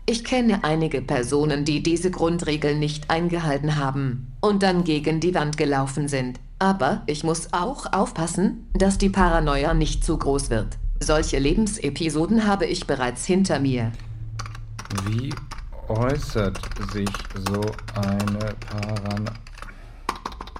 Ich 0.07 0.23
kenne 0.23 0.65
einige 0.65 1.01
Personen, 1.01 1.65
die 1.65 1.83
diese 1.83 2.11
Grundregeln 2.11 2.79
nicht 2.79 3.11
eingehalten 3.11 3.77
haben 3.77 4.33
und 4.41 4.63
dann 4.63 4.85
gegen 4.85 5.21
die 5.21 5.35
Wand 5.35 5.57
gelaufen 5.57 6.09
sind. 6.09 6.41
Aber 6.59 7.03
ich 7.07 7.25
muss 7.25 7.53
auch 7.53 7.93
aufpassen, 7.93 8.69
dass 8.75 8.99
die 8.99 9.09
Paranoia 9.09 9.73
nicht 9.73 10.05
zu 10.05 10.19
groß 10.19 10.51
wird. 10.51 10.79
Solche 11.01 11.39
Lebensepisoden 11.39 12.47
habe 12.47 12.67
ich 12.67 12.87
bereits 12.87 13.25
hinter 13.25 13.59
mir. 13.59 13.93
Wie 15.07 15.33
äußert 15.89 16.61
sich 16.93 17.09
so 17.47 17.63
eine 17.95 18.55
Paranoia? 18.69 19.33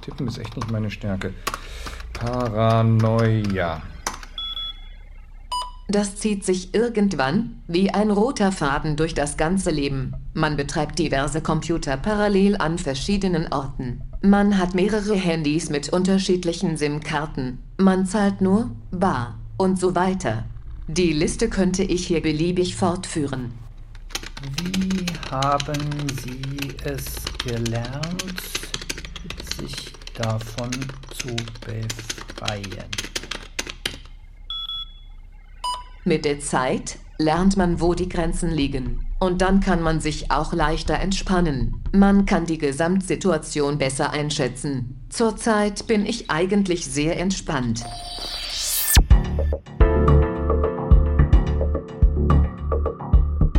Tippen 0.05 0.29
ist 0.29 0.39
echt 0.39 0.55
nicht 0.55 0.71
meine 0.71 0.91
Stärke. 0.91 1.33
Paranoia. 2.13 3.83
Das 5.89 6.17
zieht 6.17 6.45
sich 6.45 6.75
irgendwann 6.75 7.63
wie 7.67 7.91
ein 7.91 8.11
roter 8.11 8.53
Faden 8.53 8.97
durch 8.97 9.15
das 9.15 9.37
ganze 9.37 9.71
Leben. 9.71 10.15
Man 10.33 10.57
betreibt 10.57 10.99
diverse 10.99 11.41
Computer 11.41 11.97
parallel 11.97 12.57
an 12.57 12.79
verschiedenen 12.79 13.53
Orten. 13.53 14.03
Man 14.23 14.59
hat 14.59 14.75
mehrere 14.75 15.15
Handys 15.15 15.69
mit 15.69 15.91
unterschiedlichen 15.91 16.77
SIM-Karten. 16.77 17.59
Man 17.77 18.07
zahlt 18.07 18.41
nur 18.41 18.71
bar 18.91 19.39
und 19.59 19.79
so 19.79 19.95
weiter. 19.95 20.45
Die 20.87 21.13
Liste 21.13 21.49
könnte 21.49 21.83
ich 21.83 22.07
hier 22.07 22.23
beliebig 22.23 22.77
fortführen. 22.77 23.53
Wie 24.63 25.07
haben 25.31 26.09
Sie 26.23 26.75
es 26.85 27.05
gelernt, 27.45 28.74
davon 30.15 30.71
zu 31.13 31.35
befreien? 31.61 32.91
Mit 36.05 36.25
der 36.25 36.41
Zeit 36.41 36.99
lernt 37.19 37.57
man, 37.57 37.81
wo 37.81 37.95
die 37.95 38.09
Grenzen 38.09 38.51
liegen. 38.51 39.07
Und 39.21 39.41
dann 39.41 39.61
kann 39.61 39.81
man 39.81 40.01
sich 40.01 40.31
auch 40.31 40.53
leichter 40.53 40.99
entspannen. 40.99 41.83
Man 41.93 42.27
kann 42.27 42.45
die 42.45 42.59
Gesamtsituation 42.59 43.79
besser 43.79 44.11
einschätzen. 44.11 45.07
Zurzeit 45.09 45.87
bin 45.87 46.05
ich 46.05 46.31
eigentlich 46.31 46.85
sehr 46.85 47.19
entspannt. 47.19 47.85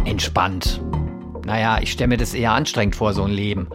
Entspannt. 0.03 0.81
Naja, 1.45 1.79
ich 1.81 1.91
stelle 1.91 2.09
mir 2.09 2.17
das 2.17 2.33
eher 2.33 2.51
anstrengend 2.51 2.95
vor, 2.95 3.13
so 3.13 3.23
ein 3.23 3.31
Leben, 3.31 3.69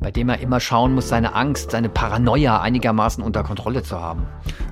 bei 0.00 0.10
dem 0.10 0.30
er 0.30 0.40
immer 0.40 0.60
schauen 0.60 0.94
muss, 0.94 1.08
seine 1.08 1.34
Angst, 1.34 1.70
seine 1.70 1.90
Paranoia 1.90 2.60
einigermaßen 2.60 3.22
unter 3.22 3.42
Kontrolle 3.44 3.82
zu 3.82 4.00
haben. 4.00 4.26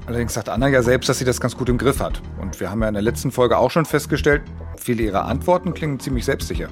Allerdings 0.07 0.35
sagt 0.35 0.49
Anna 0.49 0.69
ja 0.69 0.83
selbst, 0.83 1.09
dass 1.09 1.19
sie 1.19 1.27
das 1.27 1.41
ganz 1.41 1.57
gut 1.57 1.69
im 1.69 1.77
Griff 1.77 2.01
hat. 2.01 2.23
Und 2.41 2.59
wir 2.61 2.71
haben 2.71 2.81
ja 2.81 2.89
in 2.89 2.95
der 2.95 3.03
letzten 3.03 3.31
Folge 3.31 3.59
auch 3.59 3.71
schon 3.71 3.85
festgestellt, 3.85 4.43
viele 4.77 5.03
ihrer 5.03 5.27
Antworten 5.27 5.75
klingen 5.75 6.01
ziemlich 6.01 6.25
selbstsicher. 6.25 6.69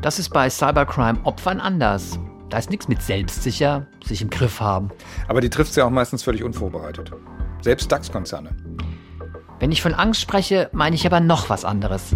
Das 0.00 0.18
ist 0.20 0.30
bei 0.30 0.48
Cybercrime-Opfern 0.48 1.60
anders. 1.60 2.20
Da 2.48 2.58
ist 2.58 2.70
nichts 2.70 2.86
mit 2.86 3.02
selbstsicher, 3.02 3.86
sich 4.04 4.22
im 4.22 4.30
Griff 4.30 4.60
haben. 4.60 4.90
Aber 5.26 5.40
die 5.40 5.50
trifft 5.50 5.74
sie 5.74 5.82
auch 5.82 5.90
meistens 5.90 6.22
völlig 6.22 6.44
unvorbereitet. 6.44 7.10
Selbst 7.62 7.90
DAX-Konzerne. 7.90 8.50
Wenn 9.58 9.72
ich 9.72 9.82
von 9.82 9.94
Angst 9.94 10.20
spreche, 10.20 10.70
meine 10.72 10.94
ich 10.94 11.06
aber 11.06 11.18
noch 11.18 11.50
was 11.50 11.64
anderes. 11.64 12.14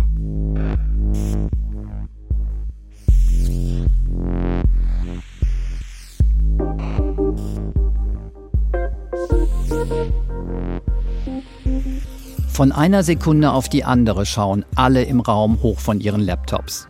Von 12.60 12.72
einer 12.72 13.02
Sekunde 13.02 13.52
auf 13.52 13.70
die 13.70 13.84
andere 13.84 14.26
schauen 14.26 14.66
alle 14.74 15.04
im 15.04 15.20
Raum 15.20 15.62
hoch 15.62 15.80
von 15.80 15.98
ihren 15.98 16.20
Laptops. 16.20 16.88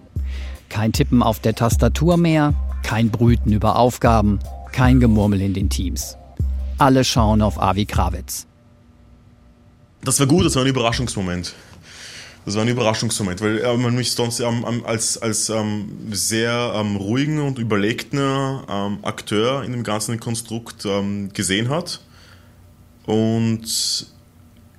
Kein 0.68 0.92
Tippen 0.92 1.22
auf 1.22 1.38
der 1.38 1.54
Tastatur 1.54 2.16
mehr, 2.16 2.54
kein 2.82 3.08
Brüten 3.08 3.52
über 3.52 3.76
Aufgaben, 3.76 4.40
kein 4.72 4.98
Gemurmel 4.98 5.40
in 5.40 5.54
den 5.54 5.70
Teams. 5.70 6.16
Alle 6.78 7.04
schauen 7.04 7.40
auf 7.40 7.62
Avi 7.62 7.86
Krawitz. 7.86 8.48
Das 10.02 10.18
war 10.18 10.26
gut, 10.26 10.44
das 10.44 10.56
war 10.56 10.62
ein 10.62 10.68
Überraschungsmoment. 10.68 11.54
Das 12.46 12.56
war 12.56 12.62
ein 12.62 12.68
Überraschungsmoment, 12.68 13.40
weil 13.40 13.58
äh, 13.58 13.76
man 13.76 13.94
mich 13.94 14.10
sonst 14.10 14.40
ähm, 14.40 14.82
als, 14.84 15.18
als 15.18 15.50
ähm, 15.50 15.92
sehr 16.10 16.72
ähm, 16.74 16.96
ruhigen 16.96 17.38
und 17.38 17.60
überlegten 17.60 18.18
ähm, 18.18 18.98
Akteur 19.02 19.62
in 19.62 19.70
dem 19.70 19.84
ganzen 19.84 20.18
Konstrukt 20.18 20.84
ähm, 20.84 21.32
gesehen 21.32 21.68
hat. 21.68 22.00
Und 23.06 24.10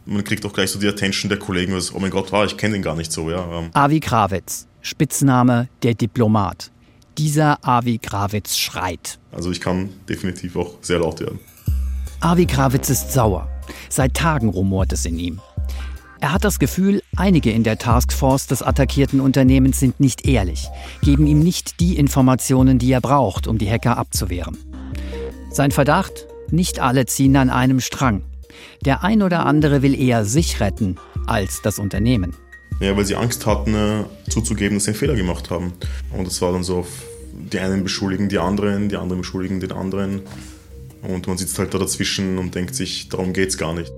man 0.06 0.24
kriegt 0.24 0.46
auch 0.46 0.54
gleich 0.54 0.72
so 0.72 0.80
die 0.80 0.88
Attention 0.88 1.30
der 1.30 1.40
Kollegen, 1.40 1.74
was, 1.74 1.94
oh 1.94 2.00
mein 2.00 2.12
Gott, 2.12 2.32
wow, 2.32 2.46
ich 2.46 2.58
kenne 2.58 2.74
den 2.74 2.82
gar 2.82 2.96
nicht 2.96 3.12
so. 3.12 3.30
Ja. 3.30 3.60
Ähm. 3.60 3.70
Avi 3.74 4.00
Krawitz, 4.00 4.68
Spitzname 4.82 5.70
der 5.84 5.94
Diplomat. 5.94 6.72
Dieser 7.18 7.60
Avi 7.68 7.98
Krawitz 7.98 8.58
schreit. 8.58 9.20
Also 9.32 9.52
ich 9.52 9.62
kann 9.62 9.90
definitiv 10.08 10.56
auch 10.56 10.76
sehr 10.82 11.00
laut 11.00 11.20
werden. 11.20 11.40
Avi 12.22 12.46
Krawitz 12.46 12.90
ist 12.90 13.12
sauer. 13.12 13.50
Seit 13.90 14.14
Tagen 14.14 14.50
rumort 14.50 14.94
es 14.94 15.06
in 15.06 15.20
ihm. 15.20 15.42
Er 16.20 16.34
hat 16.34 16.44
das 16.44 16.60
Gefühl, 16.60 17.02
einige 17.16 17.52
in 17.52 17.64
der 17.64 17.80
Taskforce 17.80 18.46
des 18.46 18.62
attackierten 18.62 19.20
Unternehmens 19.20 19.80
sind 19.80 20.00
nicht 20.00 20.28
ehrlich, 20.28 20.68
geben 21.02 21.26
ihm 21.26 21.40
nicht 21.40 21.80
die 21.80 21.98
Informationen, 21.98 22.78
die 22.78 22.92
er 22.92 23.02
braucht, 23.02 23.48
um 23.48 23.58
die 23.58 23.70
Hacker 23.70 23.98
abzuwehren. 23.98 24.56
Sein 25.52 25.72
Verdacht? 25.72 26.28
Nicht 26.52 26.80
alle 26.80 27.08
ziehen 27.08 27.36
an 27.38 27.50
einem 27.50 27.80
Strang. 27.80 28.24
Der 28.86 29.04
ein 29.04 29.22
oder 29.22 29.46
andere 29.46 29.82
will 29.82 30.00
eher 30.00 30.26
sich 30.26 30.60
retten 30.60 30.98
als 31.28 31.62
das 31.62 31.80
Unternehmen. 31.80 32.36
Ja, 32.80 32.98
weil 32.98 33.06
sie 33.06 33.16
Angst 33.16 33.46
hatten, 33.46 33.76
äh, 33.76 34.04
zuzugeben, 34.30 34.78
dass 34.78 34.86
sie 34.86 34.92
einen 34.92 34.98
Fehler 34.98 35.16
gemacht 35.16 35.52
haben. 35.52 35.74
Und 36.18 36.28
es 36.28 36.42
war 36.42 36.52
dann 36.52 36.64
so, 36.64 36.86
die 37.34 37.60
einen 37.60 37.84
beschuldigen 37.84 38.30
die 38.30 38.40
anderen, 38.40 38.90
die 38.90 38.98
anderen 38.98 39.22
beschuldigen 39.22 39.60
den 39.60 39.72
anderen. 39.72 40.22
Und 41.04 41.28
man 41.28 41.38
sitzt 41.38 41.58
halt 41.60 41.74
da 41.74 41.78
dazwischen 41.78 42.38
und 42.38 42.56
denkt 42.56 42.76
sich, 42.76 43.10
darum 43.10 43.34
geht's 43.34 43.58
gar 43.58 43.74
nicht. 43.74 43.92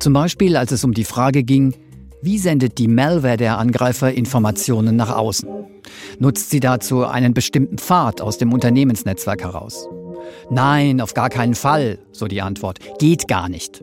Zum 0.00 0.12
Beispiel, 0.12 0.56
als 0.56 0.72
es 0.72 0.84
um 0.84 0.94
die 0.94 1.04
Frage 1.04 1.42
ging, 1.42 1.74
wie 2.22 2.38
sendet 2.38 2.78
die 2.78 2.88
Malware 2.88 3.36
der 3.36 3.58
Angreifer 3.58 4.12
Informationen 4.12 4.96
nach 4.96 5.14
außen? 5.14 5.48
Nutzt 6.18 6.50
sie 6.50 6.60
dazu 6.60 7.04
einen 7.04 7.34
bestimmten 7.34 7.78
Pfad 7.78 8.20
aus 8.20 8.38
dem 8.38 8.52
Unternehmensnetzwerk 8.52 9.42
heraus? 9.42 9.88
Nein, 10.50 11.00
auf 11.00 11.14
gar 11.14 11.30
keinen 11.30 11.54
Fall, 11.54 11.98
so 12.12 12.26
die 12.26 12.42
Antwort. 12.42 12.78
Geht 12.98 13.28
gar 13.28 13.48
nicht. 13.48 13.82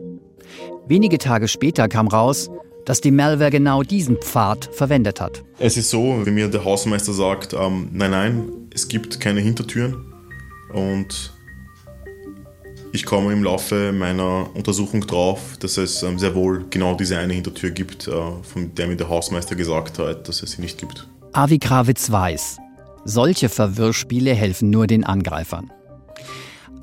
Wenige 0.86 1.18
Tage 1.18 1.48
später 1.48 1.88
kam 1.88 2.08
raus, 2.08 2.50
dass 2.84 3.00
die 3.00 3.10
Malware 3.10 3.50
genau 3.50 3.82
diesen 3.82 4.16
Pfad 4.16 4.70
verwendet 4.72 5.20
hat. 5.20 5.42
Es 5.58 5.76
ist 5.76 5.90
so, 5.90 6.24
wie 6.24 6.30
mir 6.30 6.48
der 6.48 6.64
Hausmeister 6.64 7.12
sagt, 7.12 7.52
ähm, 7.52 7.88
nein, 7.92 8.10
nein, 8.12 8.48
es 8.72 8.88
gibt 8.88 9.20
keine 9.20 9.40
Hintertüren 9.40 10.12
und 10.72 11.32
ich 12.92 13.04
komme 13.04 13.32
im 13.32 13.42
Laufe 13.42 13.92
meiner 13.92 14.48
Untersuchung 14.54 15.00
drauf, 15.06 15.58
dass 15.60 15.76
es 15.76 16.02
ähm, 16.02 16.18
sehr 16.18 16.34
wohl 16.34 16.64
genau 16.70 16.94
diese 16.94 17.18
eine 17.18 17.34
Hintertür 17.34 17.70
gibt, 17.70 18.08
äh, 18.08 18.12
von 18.42 18.74
der 18.74 18.86
mir 18.86 18.96
der 18.96 19.08
Hausmeister 19.08 19.56
gesagt 19.56 19.98
hat, 19.98 20.28
dass 20.28 20.42
es 20.42 20.52
sie 20.52 20.62
nicht 20.62 20.78
gibt. 20.78 21.06
Avi 21.32 21.58
Krawitz 21.58 22.10
weiß, 22.10 22.58
solche 23.04 23.48
Verwirrspiele 23.48 24.32
helfen 24.32 24.70
nur 24.70 24.86
den 24.86 25.04
Angreifern. 25.04 25.70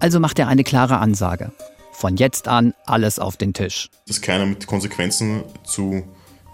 Also 0.04 0.20
macht 0.20 0.38
er 0.38 0.50
eine 0.50 0.66
klare 0.66 0.98
Ansage. 0.98 1.54
Von 1.94 2.18
jetzt 2.18 2.50
an 2.50 2.74
alles 2.86 3.20
auf 3.20 3.38
den 3.38 3.54
Tisch. 3.54 3.90
Dass 4.06 4.20
keiner 4.20 4.46
mit 4.46 4.68
Konsequenzen 4.68 5.46
zu 5.64 6.04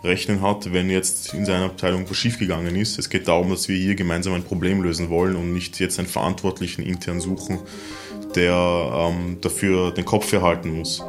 rechnen 0.03 0.43
hat, 0.43 0.71
wenn 0.71 0.91
jetzt 0.91 1.33
in 1.33 1.47
seiner 1.47 1.65
Abteilung 1.65 2.07
was 2.07 2.15
schiefgegangen 2.15 2.75
ist. 2.75 2.99
Es 2.99 3.09
geht 3.09 3.27
darum, 3.27 3.49
dass 3.49 3.67
wir 3.67 3.75
hier 3.75 3.95
gemeinsam 3.95 4.35
ein 4.35 4.43
Problem 4.43 4.83
lösen 4.83 5.09
wollen 5.09 5.35
und 5.35 5.51
nicht 5.51 5.79
jetzt 5.79 5.97
einen 5.97 6.07
Verantwortlichen 6.07 6.83
intern 6.83 7.19
suchen, 7.19 7.57
der 8.35 8.53
ähm, 8.53 9.39
dafür 9.41 9.95
den 9.95 10.05
Kopf 10.05 10.29
verhalten 10.29 10.77
muss. 10.77 11.03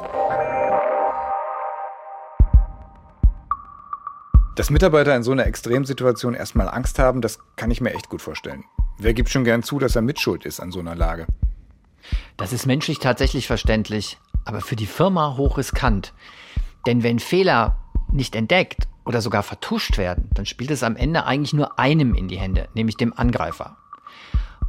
Dass 4.56 4.70
Mitarbeiter 4.70 5.14
in 5.14 5.22
so 5.22 5.32
einer 5.32 5.44
Extremsituation 5.44 6.32
erstmal 6.32 6.70
Angst 6.70 6.98
haben, 6.98 7.20
das 7.20 7.38
kann 7.56 7.70
ich 7.70 7.82
mir 7.82 7.92
echt 7.92 8.08
gut 8.08 8.22
vorstellen. 8.22 8.64
Wer 8.96 9.12
gibt 9.12 9.28
schon 9.28 9.44
gern 9.44 9.62
zu, 9.62 9.78
dass 9.78 9.94
er 9.94 10.00
mitschuld 10.00 10.46
ist 10.46 10.58
an 10.58 10.72
so 10.72 10.80
einer 10.80 10.94
Lage? 10.94 11.26
Das 12.36 12.52
ist 12.52 12.66
menschlich 12.66 12.98
tatsächlich 12.98 13.46
verständlich, 13.46 14.18
aber 14.44 14.60
für 14.60 14.76
die 14.76 14.86
Firma 14.86 15.36
hochriskant. 15.36 16.12
Denn 16.86 17.02
wenn 17.02 17.18
Fehler 17.18 17.76
nicht 18.12 18.34
entdeckt 18.34 18.88
oder 19.04 19.20
sogar 19.20 19.42
vertuscht 19.42 19.98
werden, 19.98 20.28
dann 20.34 20.46
spielt 20.46 20.70
es 20.70 20.82
am 20.82 20.96
Ende 20.96 21.24
eigentlich 21.24 21.52
nur 21.52 21.78
einem 21.78 22.14
in 22.14 22.28
die 22.28 22.38
Hände, 22.38 22.68
nämlich 22.74 22.96
dem 22.96 23.12
Angreifer. 23.12 23.76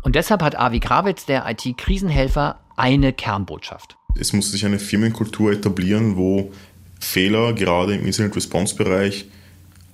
Und 0.03 0.15
deshalb 0.15 0.41
hat 0.41 0.57
Avi 0.57 0.79
Krawitz, 0.79 1.25
der 1.25 1.47
IT-Krisenhelfer, 1.47 2.59
eine 2.75 3.13
Kernbotschaft. 3.13 3.97
Es 4.15 4.33
muss 4.33 4.51
sich 4.51 4.65
eine 4.65 4.79
Firmenkultur 4.79 5.51
etablieren, 5.51 6.17
wo 6.17 6.51
Fehler 6.99 7.53
gerade 7.53 7.95
im 7.95 8.05
Incident 8.05 8.35
Response 8.35 8.75
Bereich 8.75 9.25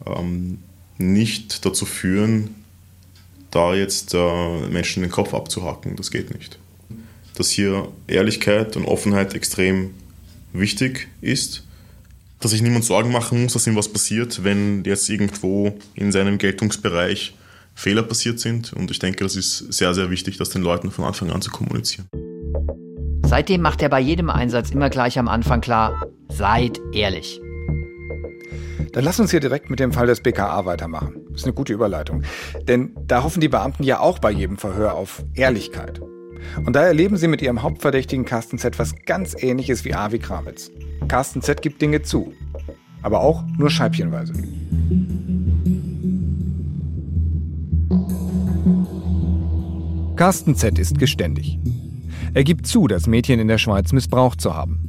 ähm, 0.06 0.60
nicht 0.98 1.66
dazu 1.66 1.86
führen, 1.86 2.56
da 3.52 3.74
jetzt 3.74 4.14
äh, 4.14 4.68
Menschen 4.70 5.04
den 5.04 5.12
Kopf 5.12 5.34
abzuhacken. 5.34 5.96
Das 5.96 6.12
geht 6.12 6.34
nicht. 6.34 6.58
Dass 7.38 7.50
hier 7.50 7.88
Ehrlichkeit 8.08 8.76
und 8.76 8.86
Offenheit 8.86 9.34
extrem 9.36 9.92
wichtig 10.54 11.08
ist. 11.22 11.64
Dass 12.40 12.52
sich 12.52 12.62
niemand 12.62 12.84
Sorgen 12.84 13.12
machen 13.12 13.44
muss, 13.44 13.54
dass 13.54 13.68
ihm 13.68 13.76
was 13.76 13.90
passiert, 13.90 14.44
wenn 14.44 14.84
jetzt 14.84 15.10
irgendwo 15.10 15.78
in 15.96 16.12
seinem 16.12 16.38
Geltungsbereich 16.38 17.36
Fehler 17.76 18.04
passiert 18.04 18.40
sind. 18.40 18.74
Und 18.74 18.90
ich 18.90 19.00
denke, 19.00 19.24
das 19.24 19.36
ist 19.36 19.72
sehr, 19.72 19.94
sehr 19.94 20.10
wichtig, 20.10 20.38
das 20.38 20.50
den 20.50 20.64
Leuten 20.64 20.90
von 20.90 21.06
Anfang 21.06 21.30
an 21.30 21.42
zu 21.42 21.52
kommunizieren. 21.52 22.08
Seitdem 23.24 23.62
macht 23.62 23.82
er 23.84 23.90
bei 23.90 24.00
jedem 24.00 24.30
Einsatz 24.30 24.72
immer 24.72 24.90
gleich 24.90 25.20
am 25.20 25.28
Anfang 25.28 25.62
klar, 25.62 26.08
seid 26.30 26.80
ehrlich. 26.92 27.40
Dann 28.94 29.04
lass 29.04 29.20
uns 29.20 29.30
hier 29.30 29.40
direkt 29.40 29.70
mit 29.70 29.80
dem 29.80 29.92
Fall 29.92 30.08
des 30.08 30.22
BKA 30.22 30.66
weitermachen. 30.66 31.22
Das 31.30 31.42
ist 31.42 31.44
eine 31.44 31.54
gute 31.54 31.74
Überleitung. 31.74 32.24
Denn 32.68 32.96
da 33.06 33.22
hoffen 33.22 33.42
die 33.42 33.50
Beamten 33.50 33.84
ja 33.84 34.00
auch 34.00 34.18
bei 34.18 34.32
jedem 34.32 34.58
Verhör 34.58 34.96
auf 34.96 35.24
Ehrlichkeit. 35.36 36.02
Und 36.66 36.76
da 36.76 36.84
erleben 36.84 37.18
sie 37.18 37.28
mit 37.28 37.42
ihrem 37.42 37.64
Hauptverdächtigen 37.64 38.26
Carsten 38.26 38.58
Z 38.58 38.80
was 38.80 38.96
ganz 39.06 39.36
ähnliches 39.42 39.86
wie 39.86 39.94
Avi 39.94 40.20
Krawitz. 40.20 40.72
Carsten 41.08 41.42
Z 41.42 41.62
gibt 41.62 41.82
Dinge 41.82 42.02
zu. 42.02 42.34
Aber 43.02 43.22
auch 43.22 43.44
nur 43.58 43.70
scheibchenweise. 43.70 44.34
Carsten 50.16 50.56
Z 50.56 50.80
ist 50.80 50.98
geständig. 50.98 51.60
Er 52.34 52.44
gibt 52.44 52.68
zu, 52.68 52.88
das 52.88 53.08
Mädchen 53.08 53.40
in 53.40 53.48
der 53.48 53.60
Schweiz 53.60 53.94
missbraucht 53.94 54.42
zu 54.42 54.56
haben. 54.56 54.88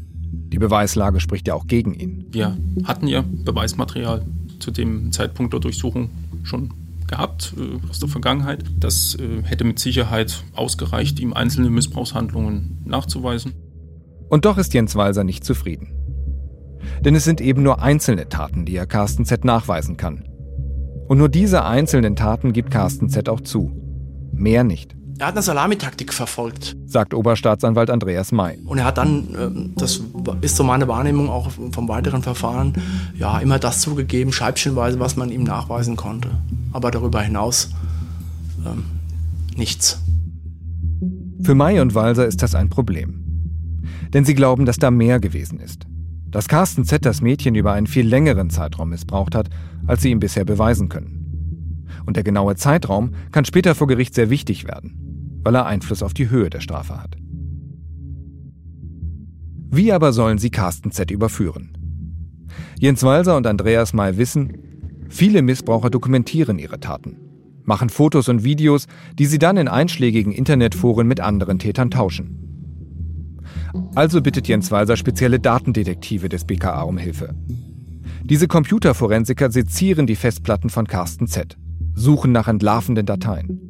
Die 0.53 0.59
Beweislage 0.59 1.21
spricht 1.21 1.49
ja 1.49 1.55
auch 1.55 1.67
gegen 1.67 1.95
ihn. 1.95 2.27
Wir 2.31 2.57
hatten 2.85 3.07
ja 3.07 3.23
Beweismaterial 3.27 4.25
zu 4.59 4.71
dem 4.71 5.13
Zeitpunkt 5.13 5.53
der 5.53 5.61
Durchsuchung 5.61 6.11
schon 6.43 6.73
gehabt 7.09 7.55
äh, 7.59 7.89
aus 7.89 7.99
der 7.99 8.09
Vergangenheit. 8.09 8.65
Das 8.79 9.17
äh, 9.17 9.43
hätte 9.43 9.65
mit 9.65 9.79
Sicherheit 9.79 10.45
ausgereicht, 10.55 11.21
ihm 11.21 11.33
einzelne 11.33 11.71
Missbrauchshandlungen 11.71 12.83
nachzuweisen. 12.85 13.55
Und 14.29 14.45
doch 14.45 14.59
ist 14.59 14.75
Jens 14.75 14.95
Walser 14.95 15.25
nicht 15.25 15.45
zufrieden. 15.45 15.95
Denn 17.05 17.15
es 17.15 17.25
sind 17.25 17.41
eben 17.41 17.63
nur 17.63 17.83
einzelne 17.83 18.29
Taten, 18.29 18.65
die 18.65 18.77
er 18.77 18.87
Carsten 18.87 19.25
Z 19.25 19.45
nachweisen 19.45 19.97
kann. 19.97 20.25
Und 21.09 21.19
nur 21.19 21.29
diese 21.29 21.65
einzelnen 21.65 22.17
Taten 22.17 22.53
gibt 22.53 22.71
Carsten 22.71 23.09
Z 23.09 23.29
auch 23.29 23.41
zu. 23.41 23.73
Mehr 24.33 24.65
nicht. 24.65 24.95
Er 25.19 25.27
hat 25.27 25.35
eine 25.35 25.43
Salamitaktik 25.43 26.15
verfolgt. 26.15 26.77
Sagt 26.87 27.13
Oberstaatsanwalt 27.13 27.91
Andreas 27.91 28.31
May. 28.31 28.59
Und 28.65 28.79
er 28.79 28.85
hat 28.85 28.99
dann, 28.99 29.29
ähm, 29.37 29.73
das 29.77 30.01
ist 30.43 30.55
so 30.55 30.63
meine 30.63 30.87
Wahrnehmung 30.87 31.29
auch 31.29 31.51
vom 31.73 31.89
weiteren 31.89 32.23
Verfahren, 32.23 32.75
ja, 33.17 33.39
immer 33.41 33.59
das 33.59 33.81
zugegeben, 33.81 34.33
scheibchenweise, 34.33 35.01
was 35.01 35.17
man 35.17 35.31
ihm 35.31 35.43
nachweisen 35.43 35.97
konnte. 35.97 36.31
Aber 36.73 36.91
darüber 36.91 37.23
hinaus 37.23 37.71
ähm, 38.67 38.85
nichts. 39.57 40.01
Für 41.43 41.55
May 41.55 41.81
und 41.81 41.95
Walser 41.95 42.27
ist 42.27 42.43
das 42.43 42.55
ein 42.55 42.69
Problem. 42.69 43.25
Denn 44.13 44.25
sie 44.25 44.35
glauben, 44.35 44.67
dass 44.67 44.79
da 44.79 44.91
mehr 44.91 45.21
gewesen 45.21 45.61
ist. 45.61 45.87
Dass 46.27 46.49
Carsten 46.49 46.85
Z 46.85 47.05
das 47.05 47.21
Mädchen 47.21 47.55
über 47.55 47.73
einen 47.73 47.87
viel 47.87 48.07
längeren 48.07 48.51
Zeitraum 48.51 48.91
missbraucht 48.91 49.35
hat, 49.35 49.49
als 49.87 50.03
sie 50.03 50.11
ihm 50.11 50.21
bisher 50.21 50.45
beweisen 50.45 50.89
können. 50.89 51.87
Und 52.07 52.17
der 52.17 52.25
genaue 52.25 52.57
Zeitraum 52.57 53.13
kann 53.33 53.45
später 53.45 53.75
vor 53.75 53.87
Gericht 53.87 54.15
sehr 54.15 54.31
wichtig 54.31 54.67
werden 54.67 55.09
weil 55.49 55.55
er 55.55 55.65
Einfluss 55.65 56.03
auf 56.03 56.13
die 56.13 56.29
Höhe 56.29 56.51
der 56.51 56.61
Strafe 56.61 57.03
hat. 57.03 57.17
Wie 59.71 59.93
aber 59.93 60.13
sollen 60.13 60.37
sie 60.37 60.51
Carsten 60.51 60.93
Z 60.93 61.11
überführen? 61.11 61.73
Jens 62.79 63.03
Walser 63.03 63.37
und 63.37 63.47
Andreas 63.47 63.93
May 63.93 64.19
wissen, 64.19 64.59
viele 65.09 65.43
Missbraucher 65.43 65.91
dokumentieren 65.91 66.59
ihre 66.59 66.81
Taten, 66.81 67.17
machen 67.65 67.89
Fotos 67.91 68.29
und 68.29 68.45
Videos, 68.45 68.87
die 69.19 69.27
sie 69.27 69.39
dann 69.39 69.57
in 69.57 69.69
einschlägigen 69.69 70.33
Internetforen 70.33 71.07
mit 71.07 71.21
anderen 71.21 71.59
Tätern 71.59 71.91
tauschen. 71.91 72.49
Also 73.95 74.23
bittet 74.23 74.49
Jens 74.49 74.71
Walser 74.71 74.97
spezielle 74.97 75.41
Datendetektive 75.41 76.29
des 76.29 76.45
BKA 76.45 76.83
um 76.83 76.99
Hilfe. 76.99 77.35
Diese 78.25 78.49
Computerforensiker 78.49 79.51
sezieren 79.51 80.07
die 80.07 80.17
Festplatten 80.17 80.71
von 80.71 80.87
Carsten 80.87 81.27
Z, 81.27 81.57
suchen 81.95 82.33
nach 82.33 82.49
entlarvenden 82.49 83.07
Dateien. 83.07 83.61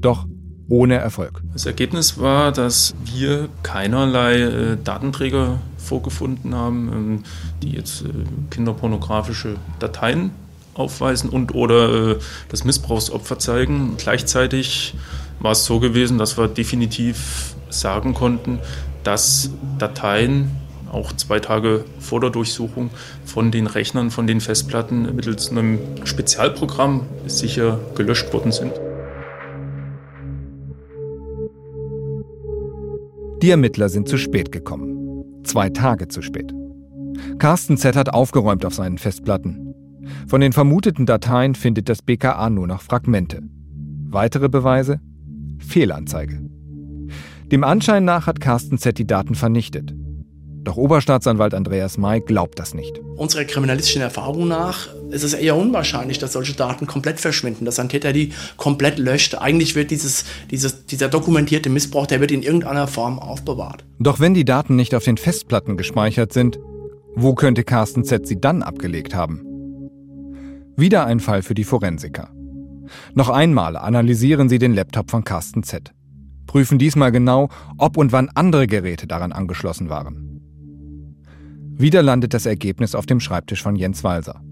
Doch 0.00 0.26
ohne 0.68 0.96
Erfolg. 0.96 1.42
Das 1.52 1.66
Ergebnis 1.66 2.18
war, 2.18 2.52
dass 2.52 2.94
wir 3.04 3.48
keinerlei 3.62 4.40
äh, 4.40 4.76
Datenträger 4.82 5.60
vorgefunden 5.76 6.54
haben, 6.54 6.90
ähm, 6.92 7.22
die 7.62 7.70
jetzt 7.70 8.02
äh, 8.02 8.08
kinderpornografische 8.50 9.56
Dateien 9.78 10.30
aufweisen 10.78 11.30
und 11.30 11.54
oder 11.54 12.12
äh, 12.12 12.16
das 12.48 12.64
Missbrauchsopfer 12.64 13.38
zeigen. 13.38 13.94
Gleichzeitig 13.98 14.94
war 15.40 15.52
es 15.52 15.64
so 15.64 15.80
gewesen, 15.80 16.18
dass 16.18 16.38
wir 16.38 16.48
definitiv 16.48 17.54
sagen 17.68 18.14
konnten, 18.14 18.58
dass 19.02 19.50
Dateien 19.78 20.50
auch 20.92 21.12
zwei 21.12 21.40
Tage 21.40 21.84
vor 21.98 22.20
der 22.20 22.30
Durchsuchung 22.30 22.90
von 23.24 23.50
den 23.50 23.66
Rechnern, 23.66 24.10
von 24.10 24.26
den 24.26 24.40
Festplatten 24.40 25.14
mittels 25.14 25.50
einem 25.50 25.78
Spezialprogramm 26.04 27.06
sicher 27.26 27.80
gelöscht 27.94 28.32
worden 28.32 28.52
sind. 28.52 28.72
Die 33.42 33.50
Ermittler 33.50 33.88
sind 33.88 34.08
zu 34.08 34.16
spät 34.16 34.50
gekommen. 34.50 35.42
Zwei 35.44 35.68
Tage 35.68 36.08
zu 36.08 36.22
spät. 36.22 36.52
Carsten 37.38 37.76
Z 37.76 37.94
hat 37.94 38.12
aufgeräumt 38.12 38.64
auf 38.64 38.74
seinen 38.74 38.98
Festplatten. 38.98 39.65
Von 40.26 40.40
den 40.40 40.52
vermuteten 40.52 41.06
Dateien 41.06 41.54
findet 41.54 41.88
das 41.88 42.02
BKA 42.02 42.50
nur 42.50 42.66
noch 42.66 42.82
Fragmente. 42.82 43.42
Weitere 44.08 44.48
Beweise? 44.48 45.00
Fehlanzeige. 45.58 46.40
Dem 47.52 47.64
Anschein 47.64 48.04
nach 48.04 48.26
hat 48.26 48.40
Carsten 48.40 48.78
Z 48.78 48.98
die 48.98 49.06
Daten 49.06 49.34
vernichtet. 49.34 49.94
Doch 50.66 50.76
Oberstaatsanwalt 50.76 51.54
Andreas 51.54 51.96
May 51.96 52.20
glaubt 52.20 52.58
das 52.58 52.74
nicht. 52.74 52.98
Unserer 53.14 53.44
kriminalistischen 53.44 54.02
Erfahrung 54.02 54.48
nach 54.48 54.88
ist 55.10 55.22
es 55.22 55.32
eher 55.32 55.54
unwahrscheinlich, 55.54 56.18
dass 56.18 56.32
solche 56.32 56.54
Daten 56.54 56.88
komplett 56.88 57.20
verschwinden, 57.20 57.64
dass 57.64 57.78
ein 57.78 57.88
Täter 57.88 58.12
die 58.12 58.32
komplett 58.56 58.98
löscht. 58.98 59.36
Eigentlich 59.36 59.76
wird 59.76 59.92
dieses, 59.92 60.24
dieses, 60.50 60.86
dieser 60.86 61.08
dokumentierte 61.08 61.70
Missbrauch, 61.70 62.08
der 62.08 62.20
wird 62.20 62.32
in 62.32 62.42
irgendeiner 62.42 62.88
Form 62.88 63.20
aufbewahrt. 63.20 63.84
Doch 64.00 64.18
wenn 64.18 64.34
die 64.34 64.44
Daten 64.44 64.74
nicht 64.74 64.92
auf 64.96 65.04
den 65.04 65.18
Festplatten 65.18 65.76
gespeichert 65.76 66.32
sind, 66.32 66.58
wo 67.14 67.34
könnte 67.36 67.62
Carsten 67.62 68.02
Z 68.02 68.26
sie 68.26 68.40
dann 68.40 68.64
abgelegt 68.64 69.14
haben? 69.14 69.55
Wieder 70.76 71.06
ein 71.06 71.20
Fall 71.20 71.42
für 71.42 71.54
die 71.54 71.64
Forensiker. 71.64 72.30
Noch 73.14 73.30
einmal 73.30 73.76
analysieren 73.76 74.48
sie 74.48 74.58
den 74.58 74.74
Laptop 74.74 75.10
von 75.10 75.24
Carsten 75.24 75.62
Z. 75.62 75.92
Prüfen 76.46 76.78
diesmal 76.78 77.12
genau, 77.12 77.48
ob 77.78 77.96
und 77.96 78.12
wann 78.12 78.28
andere 78.34 78.66
Geräte 78.66 79.06
daran 79.06 79.32
angeschlossen 79.32 79.88
waren. 79.88 80.40
Wieder 81.78 82.02
landet 82.02 82.34
das 82.34 82.46
Ergebnis 82.46 82.94
auf 82.94 83.06
dem 83.06 83.20
Schreibtisch 83.20 83.62
von 83.62 83.76
Jens 83.76 84.04
Walser. 84.04 84.42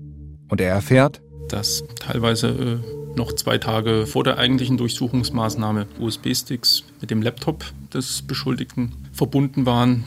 Und 0.48 0.60
er 0.60 0.70
erfährt, 0.70 1.22
dass 1.48 1.84
teilweise 2.00 2.48
äh, 2.48 3.16
noch 3.16 3.32
zwei 3.34 3.58
Tage 3.58 4.06
vor 4.06 4.24
der 4.24 4.38
eigentlichen 4.38 4.76
Durchsuchungsmaßnahme 4.76 5.86
USB-Sticks 6.00 6.84
mit 7.00 7.10
dem 7.10 7.22
Laptop 7.22 7.64
des 7.92 8.22
Beschuldigten 8.22 8.92
verbunden 9.12 9.66
waren, 9.66 10.04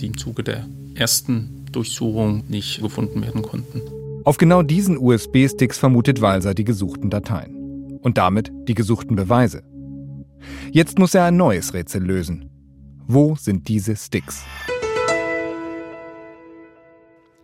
die 0.00 0.06
im 0.06 0.16
Zuge 0.16 0.42
der 0.42 0.66
ersten 0.94 1.66
Durchsuchung 1.72 2.44
nicht 2.48 2.80
gefunden 2.80 3.22
werden 3.22 3.42
konnten. 3.42 3.82
Auf 4.26 4.38
genau 4.38 4.62
diesen 4.62 4.98
USB-Sticks 4.98 5.78
vermutet 5.78 6.20
Walser 6.20 6.52
die 6.52 6.64
gesuchten 6.64 7.10
Dateien. 7.10 8.00
Und 8.02 8.18
damit 8.18 8.50
die 8.66 8.74
gesuchten 8.74 9.14
Beweise. 9.14 9.62
Jetzt 10.72 10.98
muss 10.98 11.14
er 11.14 11.26
ein 11.26 11.36
neues 11.36 11.74
Rätsel 11.74 12.02
lösen. 12.02 12.50
Wo 13.06 13.36
sind 13.36 13.68
diese 13.68 13.94
Sticks? 13.94 14.42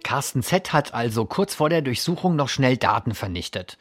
Carsten 0.03 0.43
Z 0.43 0.73
hat 0.73 0.93
also 0.93 1.25
kurz 1.25 1.55
vor 1.55 1.69
der 1.69 1.83
Durchsuchung 1.83 2.35
noch 2.35 2.49
schnell 2.49 2.77
Daten 2.77 3.15
vernichtet. 3.15 3.79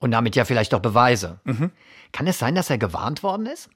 Und 0.00 0.10
damit 0.10 0.34
ja 0.34 0.44
vielleicht 0.44 0.74
auch 0.74 0.82
Beweise. 0.82 1.38
Mhm. 1.44 1.70
Kann 2.10 2.26
es 2.26 2.40
sein, 2.40 2.56
dass 2.56 2.70
er 2.70 2.78
gewarnt 2.78 3.22
worden 3.22 3.46
ist? 3.46 3.70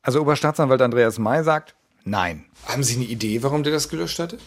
Also 0.00 0.22
Oberstaatsanwalt 0.22 0.80
Andreas 0.80 1.18
May 1.18 1.44
sagt, 1.44 1.74
nein. 2.04 2.46
Haben 2.64 2.84
Sie 2.84 2.96
eine 2.96 3.04
Idee, 3.04 3.42
warum 3.42 3.62
der 3.62 3.74
das 3.74 3.90
gelöscht 3.90 4.18
hatte? 4.18 4.38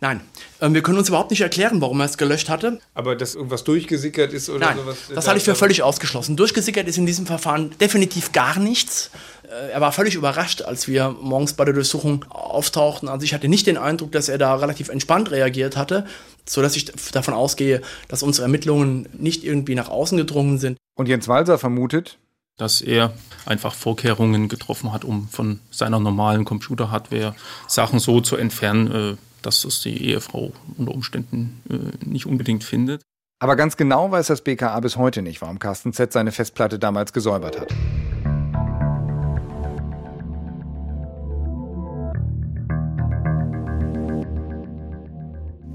Nein, 0.00 0.20
ähm, 0.60 0.74
wir 0.74 0.82
können 0.82 0.98
uns 0.98 1.08
überhaupt 1.08 1.30
nicht 1.30 1.40
erklären, 1.40 1.80
warum 1.80 1.98
er 2.00 2.06
es 2.06 2.16
gelöscht 2.18 2.48
hatte. 2.48 2.80
Aber 2.94 3.16
dass 3.16 3.34
irgendwas 3.34 3.64
durchgesickert 3.64 4.32
ist 4.32 4.48
oder 4.48 4.66
Nein, 4.66 4.76
sowas? 4.76 4.96
das 5.12 5.26
halte 5.26 5.38
ich 5.38 5.44
für 5.44 5.56
völlig 5.56 5.82
ausgeschlossen. 5.82 6.36
Durchgesickert 6.36 6.86
ist 6.86 6.98
in 6.98 7.06
diesem 7.06 7.26
Verfahren 7.26 7.70
definitiv 7.80 8.30
gar 8.32 8.58
nichts. 8.60 9.10
Äh, 9.44 9.70
Er 9.72 9.80
war 9.80 9.90
völlig 9.90 10.14
überrascht, 10.14 10.62
als 10.62 10.86
wir 10.86 11.16
morgens 11.20 11.54
bei 11.54 11.64
der 11.64 11.74
Durchsuchung 11.74 12.24
auftauchten. 12.28 13.08
Also 13.08 13.24
ich 13.24 13.34
hatte 13.34 13.48
nicht 13.48 13.66
den 13.66 13.76
Eindruck, 13.76 14.12
dass 14.12 14.28
er 14.28 14.38
da 14.38 14.54
relativ 14.54 14.88
entspannt 14.88 15.32
reagiert 15.32 15.76
hatte, 15.76 16.06
sodass 16.46 16.76
ich 16.76 16.84
davon 17.12 17.34
ausgehe, 17.34 17.82
dass 18.06 18.22
unsere 18.22 18.44
Ermittlungen 18.44 19.08
nicht 19.18 19.42
irgendwie 19.42 19.74
nach 19.74 19.88
außen 19.88 20.16
gedrungen 20.16 20.58
sind. 20.58 20.78
Und 20.96 21.08
Jens 21.08 21.26
Walser 21.26 21.58
vermutet, 21.58 22.18
dass 22.56 22.80
er 22.80 23.14
einfach 23.46 23.74
Vorkehrungen 23.74 24.48
getroffen 24.48 24.92
hat, 24.92 25.04
um 25.04 25.28
von 25.28 25.58
seiner 25.70 25.98
normalen 26.00 26.44
Computerhardware 26.44 27.34
Sachen 27.66 27.98
so 28.00 28.20
zu 28.20 28.36
entfernen, 28.36 29.14
äh, 29.14 29.16
dass 29.42 29.64
es 29.64 29.80
die 29.80 30.04
Ehefrau 30.06 30.52
unter 30.76 30.92
Umständen 30.92 31.62
äh, 31.70 32.04
nicht 32.04 32.26
unbedingt 32.26 32.64
findet. 32.64 33.02
aber 33.40 33.56
ganz 33.56 33.76
genau 33.76 34.10
weiß 34.10 34.26
das 34.26 34.42
BKA 34.42 34.78
bis 34.80 34.96
heute 34.96 35.22
nicht, 35.22 35.40
warum 35.40 35.58
Carsten 35.58 35.92
Z 35.92 36.12
seine 36.12 36.32
Festplatte 36.32 36.78
damals 36.78 37.12
gesäubert 37.12 37.60
hat. 37.60 37.72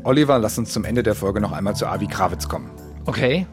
Oliver, 0.04 0.38
lass 0.38 0.58
uns 0.58 0.74
zum 0.74 0.84
Ende 0.84 1.02
der 1.02 1.16
Folge 1.16 1.40
noch 1.40 1.54
einmal 1.54 1.76
zu 1.76 1.88
Avi 1.88 2.08
Krawitz 2.08 2.50
kommen. 2.50 2.70
Okay. 3.06 3.48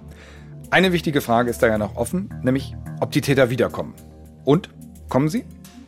Eine 0.70 0.92
wichtige 0.92 1.20
Frage 1.20 1.50
ist 1.50 1.62
da 1.62 1.68
ja 1.68 1.78
noch 1.78 1.96
offen, 1.96 2.28
nämlich 2.42 2.74
ob 3.00 3.12
die 3.12 3.20
Täter 3.20 3.50
wiederkommen. 3.50 3.94
Und? 4.44 4.68
Kommen 5.08 5.28
sie? 5.28 5.44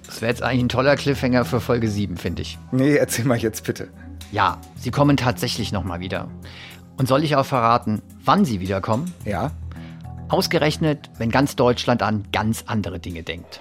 Das 0.07 0.21
wäre 0.21 0.31
jetzt 0.31 0.43
eigentlich 0.43 0.65
ein 0.65 0.69
toller 0.69 0.97
Cliffhanger 0.97 1.45
für 1.45 1.61
Folge 1.61 1.89
7, 1.89 2.17
finde 2.17 2.43
ich. 2.43 2.59
Nee, 2.71 2.97
erzähl 2.97 3.25
mal 3.25 3.39
jetzt 3.39 3.65
bitte. 3.65 3.89
Ja, 4.33 4.59
sie 4.77 4.91
kommen 4.91 5.19
tatsächlich 5.19 5.73
nochmal 5.73 6.01
wieder. 6.01 6.27
Und 6.97 7.07
soll 7.07 7.23
ich 7.23 7.37
auch 7.37 7.45
verraten, 7.45 8.01
wann 8.25 8.47
sie 8.47 8.61
wiederkommen? 8.61 9.13
Ja? 9.27 9.51
Ausgerechnet, 10.31 11.11
wenn 11.19 11.31
ganz 11.31 11.55
Deutschland 11.55 12.03
an 12.03 12.25
ganz 12.33 12.65
andere 12.67 12.99
Dinge 12.99 13.23
denkt. 13.23 13.61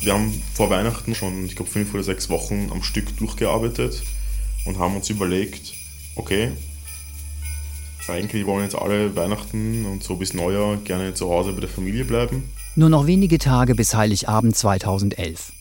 Wir 0.00 0.14
haben 0.14 0.42
vor 0.54 0.70
Weihnachten 0.70 1.14
schon, 1.14 1.44
ich 1.44 1.54
glaube, 1.54 1.70
fünf 1.70 1.94
oder 1.94 2.02
sechs 2.02 2.28
Wochen 2.28 2.70
am 2.72 2.82
Stück 2.82 3.16
durchgearbeitet 3.18 4.02
und 4.64 4.80
haben 4.80 4.96
uns 4.96 5.08
überlegt, 5.08 5.74
okay, 6.16 6.50
eigentlich 8.08 8.44
wollen 8.46 8.64
jetzt 8.64 8.74
alle 8.74 9.14
Weihnachten 9.14 9.86
und 9.86 10.02
so 10.02 10.16
bis 10.16 10.34
Neujahr 10.34 10.78
gerne 10.78 11.14
zu 11.14 11.30
Hause 11.30 11.52
bei 11.52 11.60
der 11.60 11.68
Familie 11.68 12.04
bleiben. 12.04 12.50
Nur 12.74 12.88
noch 12.88 13.06
wenige 13.06 13.38
Tage 13.38 13.76
bis 13.76 13.94
Heiligabend 13.94 14.56
2011. 14.56 15.52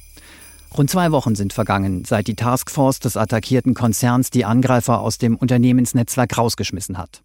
Rund 0.77 0.89
zwei 0.89 1.11
Wochen 1.11 1.35
sind 1.35 1.51
vergangen, 1.51 2.05
seit 2.05 2.27
die 2.27 2.35
Taskforce 2.35 2.99
des 2.99 3.17
attackierten 3.17 3.73
Konzerns 3.73 4.29
die 4.29 4.45
Angreifer 4.45 5.01
aus 5.01 5.17
dem 5.17 5.35
Unternehmensnetzwerk 5.35 6.37
rausgeschmissen 6.37 6.97
hat. 6.97 7.23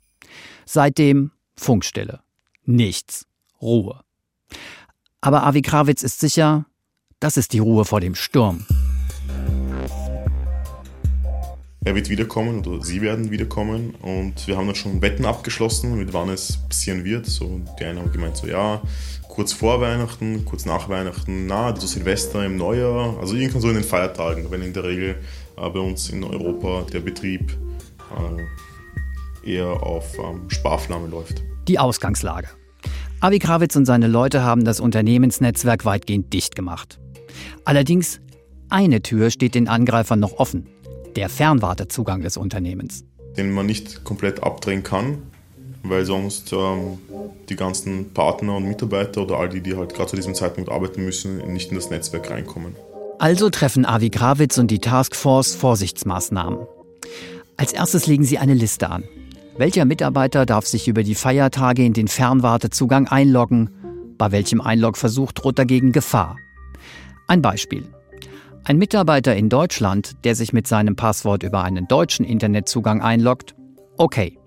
Seitdem 0.64 1.30
Funkstille. 1.56 2.20
Nichts. 2.64 3.26
Ruhe. 3.62 4.00
Aber 5.20 5.44
Avi 5.44 5.62
Krawitz 5.62 6.02
ist 6.02 6.20
sicher, 6.20 6.66
das 7.20 7.36
ist 7.36 7.52
die 7.52 7.60
Ruhe 7.60 7.84
vor 7.84 8.00
dem 8.00 8.14
Sturm. 8.14 8.66
Er 11.86 11.94
wird 11.94 12.08
wiederkommen 12.08 12.66
oder 12.66 12.84
sie 12.84 13.00
werden 13.00 13.30
wiederkommen 13.30 13.94
und 14.02 14.48
wir 14.48 14.56
haben 14.56 14.66
dann 14.66 14.74
schon 14.74 15.02
Wetten 15.02 15.24
abgeschlossen, 15.24 15.96
mit 15.96 16.12
wann 16.12 16.28
es 16.30 16.58
passieren 16.68 17.04
wird. 17.04 17.26
So, 17.26 17.60
die 17.78 17.84
einen 17.84 18.00
haben 18.00 18.10
gemeint, 18.10 18.36
so 18.36 18.48
ja, 18.48 18.82
kurz 19.28 19.52
vor 19.52 19.80
Weihnachten, 19.80 20.44
kurz 20.44 20.64
nach 20.64 20.88
Weihnachten, 20.88 21.46
na, 21.46 21.76
so 21.76 21.86
Silvester 21.86 22.44
im 22.44 22.56
Neujahr, 22.56 23.16
also 23.20 23.36
irgendwann 23.36 23.62
so 23.62 23.68
in 23.68 23.74
den 23.74 23.84
Feiertagen, 23.84 24.50
wenn 24.50 24.62
in 24.62 24.72
der 24.72 24.82
Regel 24.82 25.14
äh, 25.56 25.70
bei 25.70 25.78
uns 25.78 26.10
in 26.10 26.24
Europa 26.24 26.86
der 26.92 26.98
Betrieb 26.98 27.56
äh, 29.44 29.48
eher 29.48 29.80
auf 29.80 30.18
ähm, 30.18 30.50
Sparflamme 30.50 31.06
läuft. 31.06 31.44
Die 31.68 31.78
Ausgangslage. 31.78 32.48
Avi 33.20 33.38
Krawitz 33.38 33.76
und 33.76 33.84
seine 33.84 34.08
Leute 34.08 34.42
haben 34.42 34.64
das 34.64 34.80
Unternehmensnetzwerk 34.80 35.84
weitgehend 35.84 36.32
dicht 36.32 36.56
gemacht. 36.56 36.98
Allerdings, 37.64 38.20
eine 38.70 39.02
Tür 39.02 39.30
steht 39.30 39.54
den 39.54 39.68
Angreifern 39.68 40.18
noch 40.18 40.32
offen. 40.32 40.66
Der 41.16 41.30
Fernwartezugang 41.30 42.20
des 42.20 42.36
Unternehmens. 42.36 43.04
Den 43.36 43.50
man 43.50 43.66
nicht 43.66 44.04
komplett 44.04 44.42
abdrehen 44.42 44.82
kann, 44.82 45.22
weil 45.82 46.04
sonst 46.04 46.52
ähm, 46.52 46.98
die 47.48 47.56
ganzen 47.56 48.12
Partner 48.12 48.56
und 48.56 48.68
Mitarbeiter 48.68 49.22
oder 49.22 49.38
all 49.38 49.48
die, 49.48 49.62
die 49.62 49.76
halt 49.76 49.94
gerade 49.94 50.10
zu 50.10 50.16
diesem 50.16 50.34
Zeitpunkt 50.34 50.70
arbeiten 50.70 51.04
müssen, 51.04 51.38
nicht 51.52 51.70
in 51.70 51.76
das 51.76 51.88
Netzwerk 51.88 52.30
reinkommen. 52.30 52.76
Also 53.18 53.48
treffen 53.48 53.86
Avi 53.86 54.10
Krawitz 54.10 54.58
und 54.58 54.70
die 54.70 54.78
Taskforce 54.78 55.54
Vorsichtsmaßnahmen. 55.54 56.58
Als 57.56 57.72
erstes 57.72 58.06
legen 58.06 58.24
sie 58.24 58.36
eine 58.36 58.54
Liste 58.54 58.90
an. 58.90 59.04
Welcher 59.56 59.86
Mitarbeiter 59.86 60.44
darf 60.44 60.66
sich 60.66 60.86
über 60.86 61.02
die 61.02 61.14
Feiertage 61.14 61.82
in 61.82 61.94
den 61.94 62.08
Fernwartezugang 62.08 63.08
einloggen? 63.08 63.70
Bei 64.18 64.32
welchem 64.32 64.60
Einlogversuch 64.60 65.32
droht 65.32 65.58
dagegen 65.58 65.92
Gefahr? 65.92 66.36
Ein 67.26 67.40
Beispiel. 67.40 67.86
Ein 68.68 68.78
Mitarbeiter 68.78 69.36
in 69.36 69.48
Deutschland, 69.48 70.16
der 70.24 70.34
sich 70.34 70.52
mit 70.52 70.66
seinem 70.66 70.96
Passwort 70.96 71.44
über 71.44 71.62
einen 71.62 71.86
deutschen 71.86 72.26
Internetzugang 72.26 73.00
einloggt, 73.00 73.54
okay. 73.96 74.40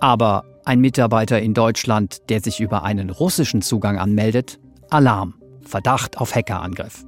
Aber 0.00 0.44
ein 0.66 0.80
Mitarbeiter 0.80 1.40
in 1.40 1.54
Deutschland, 1.54 2.28
der 2.28 2.42
sich 2.42 2.60
über 2.60 2.82
einen 2.82 3.08
russischen 3.08 3.62
Zugang 3.62 3.96
anmeldet, 3.96 4.60
Alarm, 4.90 5.32
Verdacht 5.62 6.18
auf 6.18 6.34
Hackerangriff. 6.34 7.06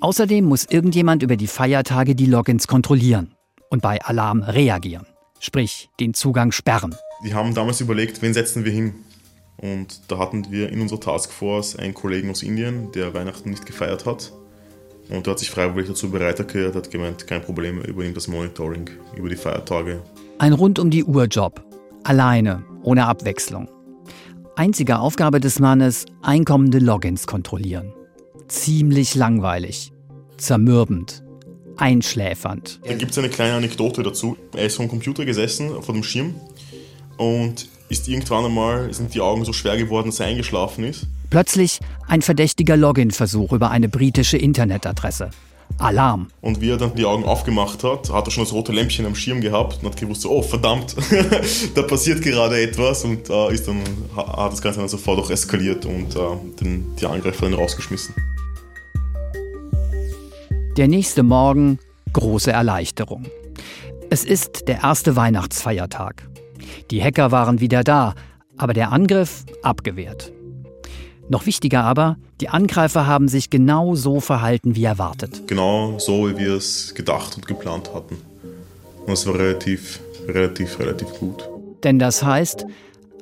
Außerdem 0.00 0.46
muss 0.46 0.64
irgendjemand 0.64 1.22
über 1.22 1.36
die 1.36 1.46
Feiertage 1.46 2.14
die 2.14 2.24
Logins 2.24 2.66
kontrollieren 2.66 3.34
und 3.68 3.82
bei 3.82 4.00
Alarm 4.00 4.42
reagieren, 4.42 5.04
sprich 5.40 5.90
den 6.00 6.14
Zugang 6.14 6.52
sperren. 6.52 6.94
Die 7.22 7.34
haben 7.34 7.52
damals 7.52 7.82
überlegt, 7.82 8.22
wen 8.22 8.32
setzen 8.32 8.64
wir 8.64 8.72
hin? 8.72 8.94
Und 9.58 10.10
da 10.10 10.16
hatten 10.16 10.50
wir 10.50 10.70
in 10.70 10.80
unserer 10.80 11.00
Taskforce 11.00 11.76
einen 11.76 11.92
Kollegen 11.92 12.30
aus 12.30 12.42
Indien, 12.42 12.92
der 12.92 13.12
Weihnachten 13.12 13.50
nicht 13.50 13.66
gefeiert 13.66 14.06
hat. 14.06 14.32
Und 15.10 15.26
der 15.26 15.32
hat 15.32 15.38
sich 15.38 15.50
freiwillig 15.50 15.88
dazu 15.88 16.10
bereit 16.10 16.38
erklärt, 16.38 16.74
hat 16.74 16.90
gemeint, 16.90 17.26
kein 17.26 17.42
Problem, 17.42 17.80
er 17.80 17.88
übernimmt 17.88 18.16
das 18.16 18.28
Monitoring 18.28 18.88
über 19.16 19.28
die 19.28 19.36
Feiertage. 19.36 20.02
Ein 20.38 20.52
rund 20.52 20.78
um 20.78 20.90
die 20.90 21.04
Uhr 21.04 21.24
Job. 21.24 21.62
Alleine, 22.04 22.64
ohne 22.82 23.06
Abwechslung. 23.06 23.68
Einzige 24.56 24.98
Aufgabe 24.98 25.40
des 25.40 25.58
Mannes, 25.58 26.06
einkommende 26.22 26.78
Logins 26.78 27.26
kontrollieren. 27.26 27.92
Ziemlich 28.48 29.14
langweilig. 29.14 29.92
Zermürbend. 30.36 31.24
Einschläfernd. 31.76 32.80
Da 32.86 32.94
gibt 32.94 33.10
es 33.10 33.18
eine 33.18 33.28
kleine 33.28 33.54
Anekdote 33.54 34.02
dazu. 34.02 34.36
Er 34.54 34.66
ist 34.66 34.76
vom 34.76 34.88
Computer 34.88 35.24
gesessen, 35.24 35.82
vor 35.82 35.94
dem 35.94 36.04
Schirm 36.04 36.34
und 37.16 37.68
ist 37.88 38.08
irgendwann 38.08 38.44
einmal, 38.44 38.92
sind 38.92 39.14
die 39.14 39.20
Augen 39.20 39.44
so 39.44 39.52
schwer 39.52 39.76
geworden, 39.76 40.06
dass 40.06 40.20
er 40.20 40.26
eingeschlafen 40.26 40.84
ist. 40.84 41.06
Plötzlich 41.34 41.80
ein 42.06 42.22
verdächtiger 42.22 42.76
Login-Versuch 42.76 43.50
über 43.50 43.72
eine 43.72 43.88
britische 43.88 44.38
Internetadresse. 44.38 45.30
Alarm. 45.78 46.28
Und 46.40 46.60
wie 46.60 46.70
er 46.70 46.76
dann 46.76 46.94
die 46.94 47.06
Augen 47.06 47.24
aufgemacht 47.24 47.82
hat, 47.82 48.12
hat 48.12 48.28
er 48.28 48.30
schon 48.30 48.44
das 48.44 48.52
rote 48.52 48.70
Lämpchen 48.70 49.04
am 49.04 49.16
Schirm 49.16 49.40
gehabt 49.40 49.80
und 49.82 49.90
hat 49.90 49.96
gewusst, 49.96 50.20
so, 50.20 50.30
oh 50.30 50.42
verdammt, 50.42 50.94
da 51.74 51.82
passiert 51.82 52.22
gerade 52.22 52.62
etwas 52.62 53.02
und 53.02 53.28
äh, 53.30 53.52
ist 53.52 53.66
dann, 53.66 53.82
hat 54.14 54.52
das 54.52 54.62
Ganze 54.62 54.78
dann 54.78 54.88
sofort 54.88 55.18
auch 55.18 55.28
eskaliert 55.28 55.84
und 55.86 56.14
äh, 56.14 56.20
den, 56.60 56.94
die 57.00 57.06
Angreifer 57.06 57.46
dann 57.46 57.54
rausgeschmissen. 57.54 58.14
Der 60.76 60.86
nächste 60.86 61.24
Morgen 61.24 61.80
große 62.12 62.52
Erleichterung. 62.52 63.26
Es 64.08 64.24
ist 64.24 64.68
der 64.68 64.84
erste 64.84 65.16
Weihnachtsfeiertag. 65.16 66.28
Die 66.92 67.02
Hacker 67.02 67.32
waren 67.32 67.58
wieder 67.58 67.82
da, 67.82 68.14
aber 68.56 68.72
der 68.72 68.92
Angriff 68.92 69.44
abgewehrt. 69.64 70.32
Noch 71.28 71.46
wichtiger 71.46 71.84
aber, 71.84 72.16
die 72.40 72.50
Angreifer 72.50 73.06
haben 73.06 73.28
sich 73.28 73.48
genau 73.48 73.94
so 73.94 74.20
verhalten 74.20 74.76
wie 74.76 74.84
erwartet. 74.84 75.46
Genau 75.46 75.98
so, 75.98 76.28
wie 76.28 76.36
wir 76.36 76.54
es 76.54 76.94
gedacht 76.94 77.36
und 77.36 77.46
geplant 77.46 77.94
hatten. 77.94 78.16
Und 79.00 79.08
das 79.08 79.26
war 79.26 79.34
relativ, 79.34 80.00
relativ, 80.28 80.78
relativ 80.78 81.08
gut. 81.18 81.48
Denn 81.82 81.98
das 81.98 82.22
heißt, 82.22 82.66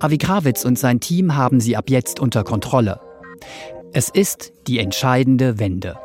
Avi 0.00 0.18
Krawitz 0.18 0.64
und 0.64 0.78
sein 0.78 0.98
Team 0.98 1.36
haben 1.36 1.60
sie 1.60 1.76
ab 1.76 1.90
jetzt 1.90 2.18
unter 2.18 2.42
Kontrolle. 2.42 3.00
Es 3.92 4.08
ist 4.08 4.52
die 4.66 4.78
entscheidende 4.78 5.58
Wende. 5.58 5.96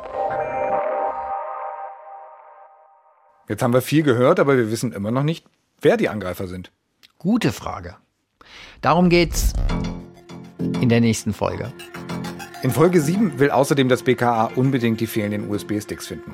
Jetzt 3.48 3.62
haben 3.62 3.72
wir 3.72 3.80
viel 3.80 4.02
gehört, 4.02 4.38
aber 4.38 4.56
wir 4.56 4.70
wissen 4.70 4.92
immer 4.92 5.10
noch 5.10 5.22
nicht, 5.22 5.46
wer 5.80 5.96
die 5.96 6.08
Angreifer 6.08 6.46
sind. 6.46 6.70
Gute 7.18 7.50
Frage. 7.50 7.96
Darum 8.82 9.08
geht's 9.08 9.52
in 10.58 10.88
der 10.88 11.00
nächsten 11.00 11.32
Folge. 11.32 11.72
In 12.62 12.70
Folge 12.70 13.00
7 13.00 13.38
will 13.38 13.50
außerdem 13.50 13.88
das 13.88 14.02
BKA 14.02 14.50
unbedingt 14.56 15.00
die 15.00 15.06
fehlenden 15.06 15.48
USB-Sticks 15.48 16.08
finden. 16.08 16.32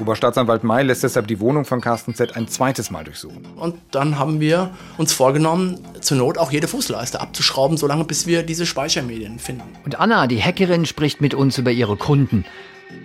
Oberstaatsanwalt 0.00 0.64
May 0.64 0.84
lässt 0.84 1.02
deshalb 1.02 1.26
die 1.26 1.40
Wohnung 1.40 1.64
von 1.64 1.80
Carsten 1.80 2.14
Z 2.14 2.36
ein 2.36 2.48
zweites 2.48 2.90
Mal 2.90 3.04
durchsuchen. 3.04 3.44
Und 3.56 3.74
dann 3.90 4.18
haben 4.18 4.40
wir 4.40 4.70
uns 4.96 5.12
vorgenommen, 5.12 5.78
zur 6.00 6.18
Not 6.18 6.38
auch 6.38 6.52
jede 6.52 6.68
Fußleiste 6.68 7.20
abzuschrauben, 7.20 7.76
solange 7.76 8.04
bis 8.04 8.26
wir 8.26 8.42
diese 8.44 8.64
Speichermedien 8.64 9.38
finden. 9.38 9.76
Und 9.84 9.98
Anna, 9.98 10.26
die 10.26 10.42
Hackerin, 10.42 10.86
spricht 10.86 11.20
mit 11.20 11.34
uns 11.34 11.58
über 11.58 11.70
ihre 11.70 11.96
Kunden. 11.96 12.44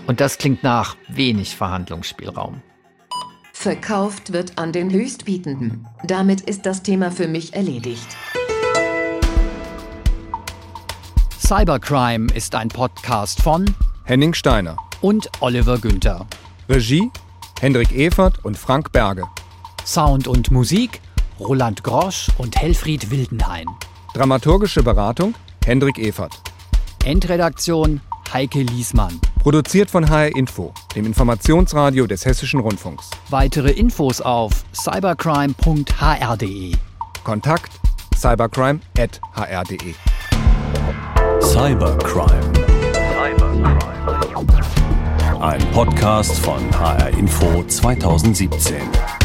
Und 0.08 0.21
das 0.21 0.38
klingt 0.38 0.63
nach 0.63 0.95
wenig 1.08 1.56
Verhandlungsspielraum. 1.56 2.62
Verkauft 3.52 4.34
wird 4.34 4.58
an 4.58 4.71
den 4.71 4.91
Höchstbietenden. 4.91 5.88
Damit 6.06 6.41
ist 6.41 6.65
das 6.65 6.84
Thema 6.84 7.12
für 7.12 7.28
mich 7.28 7.54
erledigt. 7.54 8.08
Cybercrime 11.45 12.27
ist 12.34 12.56
ein 12.56 12.69
Podcast 12.69 13.41
von 13.41 13.65
Henning 14.06 14.34
Steiner. 14.34 14.77
und 15.01 15.29
Oliver 15.41 15.77
Günther. 15.77 16.25
Regie 16.69 17.12
Hendrik 17.60 17.91
Evert 17.91 18.45
und 18.45 18.58
Frank 18.58 18.93
Berge. 18.93 19.25
Sound 19.86 20.29
und 20.29 20.51
Musik 20.51 21.01
Roland 21.41 21.84
Grosch 21.84 22.29
und 22.38 22.56
Helfried 22.56 23.12
Wildenhain. 23.12 23.67
Dramaturgische 24.13 24.84
Beratung 24.84 25.36
Hendrik 25.65 25.97
Evert. 25.97 26.32
Endredaktion 27.03 27.99
Heike 28.32 28.62
Liesmann. 28.62 29.19
Produziert 29.39 29.91
von 29.91 30.10
HR 30.10 30.34
Info, 30.38 30.73
dem 30.95 31.06
Informationsradio 31.06 32.08
des 32.08 32.25
Hessischen 32.25 32.62
Rundfunks. 32.62 33.10
Weitere 33.29 33.71
Infos 33.71 34.21
auf 34.21 34.63
cybercrime.hr.de. 34.73 36.71
Kontakt 37.25 37.71
cybercrime.hr.de. 38.15 39.93
Cybercrime. 41.54 42.52
Ein 45.39 45.62
Podcast 45.72 46.39
von 46.39 46.60
HR 46.80 47.10
Info 47.10 47.63
2017. 47.68 49.22